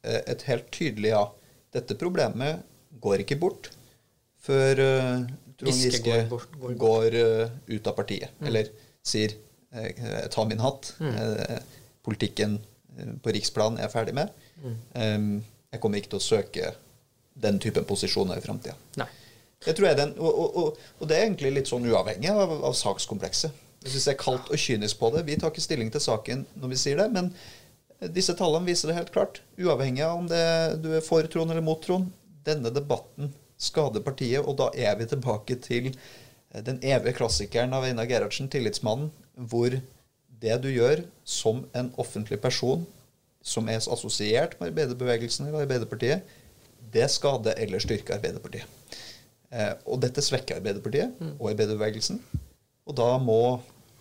Eh, 0.05 0.23
et 0.33 0.45
helt 0.49 0.71
tydelig 0.73 1.13
ja. 1.13 1.25
Dette 1.75 1.97
problemet 2.01 2.63
går 3.05 3.25
ikke 3.25 3.37
bort 3.43 3.69
før 4.45 4.81
uh, 4.81 5.25
Trond 5.59 5.81
Giske 5.81 6.17
går, 6.31 6.45
går, 6.61 6.75
går 6.81 7.17
uh, 7.17 7.55
ut 7.73 7.89
av 7.91 7.97
partiet. 7.97 8.33
Mm. 8.39 8.47
Eller 8.49 8.71
sier 9.05 9.35
ta 10.31 10.45
min 10.47 10.61
hatt. 10.63 10.93
Mm. 11.03 11.17
Uh, 11.19 11.81
politikken 12.07 12.59
på 13.23 13.35
riksplan 13.35 13.79
er 13.79 13.87
jeg 13.87 13.95
ferdig 13.95 14.15
med. 14.17 14.33
Mm. 14.63 15.43
Jeg 15.75 15.83
kommer 15.83 15.99
ikke 15.99 16.15
til 16.15 16.21
å 16.21 16.25
søke 16.25 16.73
den 17.35 17.59
typen 17.63 17.87
posisjoner 17.89 18.39
i 18.39 18.45
framtida. 18.45 18.77
Og, 20.21 20.41
og, 20.57 20.81
og, 21.01 21.05
det 21.09 21.17
er 21.17 21.27
egentlig 21.27 21.55
litt 21.57 21.71
sånn 21.71 21.87
uavhengig 21.89 22.31
av, 22.31 22.53
av 22.69 22.77
sakskomplekset. 22.79 23.63
Jeg 23.85 23.93
syns 23.93 24.07
det 24.09 24.15
er 24.15 24.21
kaldt 24.21 24.51
og 24.53 24.61
kynisk 24.61 25.01
på 25.01 25.11
det. 25.15 25.25
Vi 25.27 25.37
tar 25.41 25.53
ikke 25.53 25.65
stilling 25.65 25.91
til 25.93 26.05
saken 26.05 26.45
når 26.61 26.73
vi 26.73 26.81
sier 26.81 27.01
det, 27.01 27.09
men 27.13 27.33
disse 28.15 28.35
tallene 28.37 28.69
viser 28.69 28.91
det 28.91 28.99
helt 28.99 29.13
klart. 29.15 29.41
Uavhengig 29.61 30.05
av 30.05 30.21
om 30.21 30.29
det, 30.29 30.45
du 30.85 30.91
er 30.97 31.05
for 31.05 31.27
Trond 31.31 31.53
eller 31.53 31.65
mot 31.65 31.81
Trond. 31.85 32.13
Denne 32.45 32.73
debatten 32.73 33.33
skader 33.61 34.05
partiet, 34.05 34.45
og 34.45 34.59
da 34.61 34.69
er 34.77 34.97
vi 35.01 35.09
tilbake 35.09 35.57
til 35.65 35.91
den 36.65 36.79
evige 36.85 37.17
klassikeren 37.19 37.73
av 37.75 37.87
Einar 37.87 38.09
Gerhardsen, 38.09 38.51
tillitsmannen, 38.53 39.11
hvor 39.35 39.75
det 40.45 40.61
du 40.63 40.71
gjør 40.73 41.03
som 41.25 41.65
en 41.77 41.91
offentlig 42.01 42.39
person, 42.43 42.85
som 43.45 43.69
er 43.69 43.81
assosiert 43.81 44.57
med 44.61 44.73
arbeiderbevegelsen 44.73 45.49
eller 45.49 45.67
Arbeiderpartiet, 45.67 46.25
det 46.95 47.11
skader 47.13 47.59
eller 47.61 47.83
styrker 47.83 48.17
Arbeiderpartiet. 48.17 48.69
Eh, 49.53 49.73
og 49.85 50.01
dette 50.03 50.23
svekker 50.25 50.59
Arbeiderpartiet 50.61 51.19
og 51.39 51.51
arbeiderbevegelsen. 51.53 52.21
Og 52.89 52.97
da 52.97 53.15
må 53.23 53.41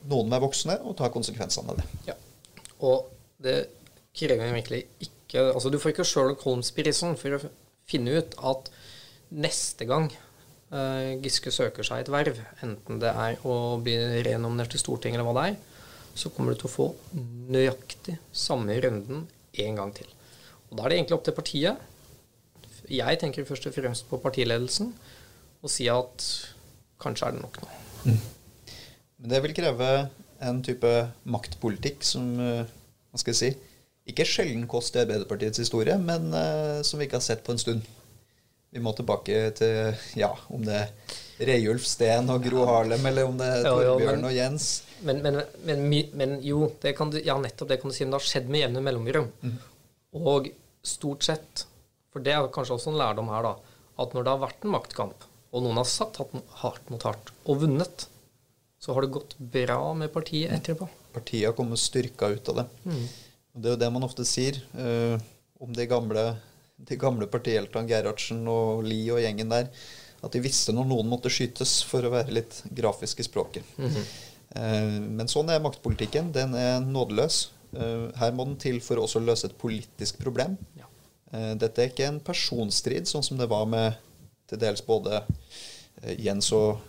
noen 0.10 0.32
være 0.32 0.46
voksne 0.46 0.78
og 0.84 0.96
ta 1.00 1.10
konsekvensene 1.12 1.74
av 1.74 1.80
det. 1.80 1.88
Ja. 2.12 2.16
Og 2.84 3.10
det 3.44 3.58
krever 4.16 4.50
egentlig 4.52 4.86
ikke 5.00 5.12
Altså, 5.34 5.72
du 5.74 5.80
får 5.82 5.96
ikke 5.96 6.04
Sherlock 6.06 6.44
Holmes-prisen 6.46 7.16
for 7.18 7.34
å 7.34 7.40
finne 7.90 8.20
ut 8.22 8.36
at 8.46 8.68
neste 9.34 9.88
gang 9.90 10.12
eh, 10.14 11.16
Giske 11.24 11.50
søker 11.50 11.88
seg 11.88 12.04
et 12.04 12.12
verv, 12.14 12.38
enten 12.62 13.00
det 13.02 13.10
er 13.10 13.40
å 13.42 13.80
bli 13.82 13.96
renominert 14.28 14.70
til 14.76 14.84
Stortinget 14.84 15.18
eller 15.18 15.26
hva 15.26 15.34
det 15.40 15.48
er, 15.48 15.73
så 16.16 16.30
kommer 16.34 16.54
du 16.54 16.62
til 16.62 16.70
å 16.70 16.74
få 16.74 16.88
nøyaktig 17.54 18.18
samme 18.36 18.76
runden 18.84 19.26
en 19.64 19.80
gang 19.80 19.94
til. 19.96 20.10
Og 20.70 20.78
Da 20.78 20.86
er 20.86 20.90
det 20.94 20.98
egentlig 21.00 21.18
opp 21.18 21.26
til 21.28 21.38
partiet. 21.38 21.90
Jeg 22.90 23.20
tenker 23.22 23.48
først 23.48 23.68
og 23.70 23.76
fremst 23.76 24.08
på 24.10 24.20
partiledelsen 24.22 24.92
og 25.64 25.72
si 25.72 25.88
at 25.92 26.26
kanskje 27.02 27.28
er 27.30 27.36
det 27.36 27.44
nok 27.44 27.62
nå. 27.64 27.70
Men 29.24 29.32
det 29.32 29.44
vil 29.46 29.56
kreve 29.56 29.92
en 30.44 30.60
type 30.66 30.90
maktpolitikk 31.24 32.04
som 32.04 32.26
eh, 32.42 32.66
hva 33.12 33.22
skal 33.22 33.32
jeg 33.32 33.40
si, 33.40 33.52
ikke 34.12 34.26
sjelden 34.28 34.66
kost 34.68 34.98
i 34.98 35.04
Arbeiderpartiets 35.06 35.62
historie, 35.64 35.96
men 35.96 36.34
eh, 36.36 36.82
som 36.84 37.00
vi 37.00 37.08
ikke 37.08 37.22
har 37.22 37.26
sett 37.26 37.46
på 37.46 37.56
en 37.56 37.62
stund. 37.62 37.86
Vi 38.74 38.82
må 38.82 38.94
tilbake 38.98 39.44
til 39.58 40.18
ja, 40.18 40.32
om 40.54 40.64
det 40.66 40.80
er 40.80 41.12
Reiulf 41.46 41.86
Steen 41.86 42.30
og 42.34 42.42
Gro 42.46 42.64
Harlem, 42.70 43.06
eller 43.10 43.28
om 43.30 43.38
det 43.38 43.50
er 43.60 43.68
Torbjørn 43.68 44.26
og 44.26 44.34
Jens. 44.34 44.70
Men, 45.06 45.20
men, 45.26 45.42
men, 45.68 45.84
men 46.18 46.34
jo, 46.46 46.66
det 46.82 46.96
kan 46.98 47.12
du, 47.14 47.20
ja, 47.22 47.36
nettopp 47.42 47.70
det 47.70 47.78
kan 47.82 47.92
du 47.92 47.96
si. 47.96 48.06
Men 48.06 48.16
det 48.16 48.22
har 48.22 48.30
skjedd 48.32 48.50
med 48.50 48.64
jevne 48.64 48.84
mellomrom. 48.86 49.30
Og 50.18 50.50
stort 50.86 51.26
sett, 51.28 51.66
for 52.14 52.24
det 52.26 52.34
er 52.34 52.50
kanskje 52.54 52.78
også 52.78 52.94
en 52.94 53.00
lærdom 53.02 53.30
her, 53.34 53.46
da, 53.46 53.78
at 54.04 54.16
når 54.16 54.26
det 54.26 54.34
har 54.34 54.42
vært 54.42 54.66
en 54.66 54.74
maktkamp, 54.74 55.28
og 55.54 55.66
noen 55.66 55.78
har 55.78 55.90
satt 55.90 56.18
hardt 56.18 56.90
mot 56.90 57.06
hardt 57.06 57.30
og 57.46 57.62
vunnet, 57.62 58.08
så 58.82 58.96
har 58.96 59.06
det 59.06 59.14
gått 59.16 59.36
bra 59.38 59.78
med 59.96 60.12
partiet 60.12 60.52
etterpå. 60.58 60.90
Partiet 61.14 61.48
har 61.52 61.56
kommet 61.56 61.80
styrka 61.80 62.32
ut 62.34 62.50
av 62.52 62.64
det. 62.64 62.66
Og 63.54 63.62
Det 63.62 63.70
er 63.70 63.76
jo 63.76 63.82
det 63.84 63.92
man 63.94 64.08
ofte 64.08 64.26
sier 64.28 64.58
eh, 64.74 65.22
om 65.62 65.72
de 65.78 65.86
gamle, 65.88 66.24
de 66.78 66.98
gamle 67.00 67.28
partiheltene 67.32 67.90
Gerhardsen 67.90 68.44
og 68.50 68.84
Lie 68.88 69.14
og 69.14 69.22
gjengen 69.24 69.52
der, 69.54 69.70
at 70.24 70.36
de 70.36 70.42
visste 70.44 70.74
når 70.76 70.88
noen 70.88 71.10
måtte 71.12 71.32
skytes, 71.32 71.82
for 71.88 72.06
å 72.06 72.14
være 72.14 72.36
litt 72.40 72.62
grafisk 72.72 73.20
i 73.20 73.28
språket. 73.28 73.76
Eh, 74.54 75.00
men 75.02 75.30
sånn 75.32 75.48
er 75.50 75.64
maktpolitikken. 75.64 76.28
Den 76.36 76.52
er 76.54 76.76
nådeløs. 76.86 77.48
Eh, 77.74 78.04
her 78.20 78.36
må 78.38 78.46
den 78.46 78.60
til 78.62 78.80
for 78.86 79.02
også 79.02 79.18
å 79.18 79.26
løse 79.26 79.50
et 79.50 79.56
politisk 79.58 80.20
problem. 80.22 80.60
Ja. 80.78 80.90
Eh, 81.34 81.54
dette 81.58 81.82
er 81.82 81.90
ikke 81.90 82.06
en 82.06 82.20
personstrid, 82.24 83.10
sånn 83.10 83.26
som 83.26 83.40
det 83.40 83.50
var 83.50 83.66
med 83.66 83.98
til 84.50 84.62
dels 84.62 84.86
både 84.86 85.24
Jens 86.20 86.50
og, 86.52 86.82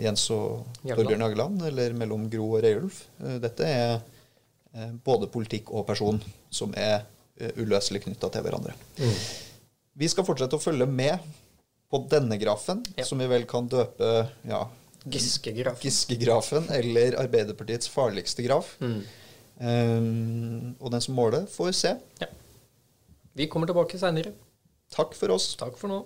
Jens 0.00 0.22
og 0.32 0.64
Torbjørn 0.80 1.26
Jagland, 1.26 1.62
eller 1.68 1.92
mellom 1.98 2.22
Gro 2.32 2.46
og 2.56 2.62
Reiulf. 2.64 3.02
Dette 3.20 3.66
er 3.68 4.94
både 5.04 5.28
politikk 5.28 5.68
og 5.76 5.84
person 5.86 6.22
som 6.48 6.72
er 6.72 7.02
uløselig 7.58 8.02
knytta 8.04 8.30
til 8.30 8.44
hverandre. 8.46 8.74
Vi 9.94 10.08
skal 10.10 10.26
fortsette 10.26 10.56
å 10.58 10.62
følge 10.62 10.86
med 10.90 11.18
på 11.90 12.00
denne 12.10 12.38
grafen, 12.40 12.82
Ja. 12.96 13.04
som 13.06 13.18
vi 13.18 13.26
vel 13.30 13.44
kan 13.46 13.68
døpe 13.70 14.28
ja, 14.48 14.64
Giske-graf. 15.04 15.82
Giske-grafen, 15.84 16.70
eller 16.72 17.18
Arbeiderpartiets 17.20 17.90
farligste 17.92 18.42
graf. 18.46 18.70
Mm. 18.80 19.02
Um, 19.60 20.76
og 20.80 20.90
den 20.94 21.02
som 21.04 21.14
måler, 21.14 21.44
får 21.52 21.72
se. 21.76 21.92
Ja. 22.22 22.26
Vi 23.36 23.46
kommer 23.52 23.68
tilbake 23.68 23.98
seinere. 24.00 24.32
Takk 24.94 25.14
for 25.18 25.34
oss. 25.34 25.50
Takk 25.60 25.76
for 25.78 25.90
nå. 25.92 26.00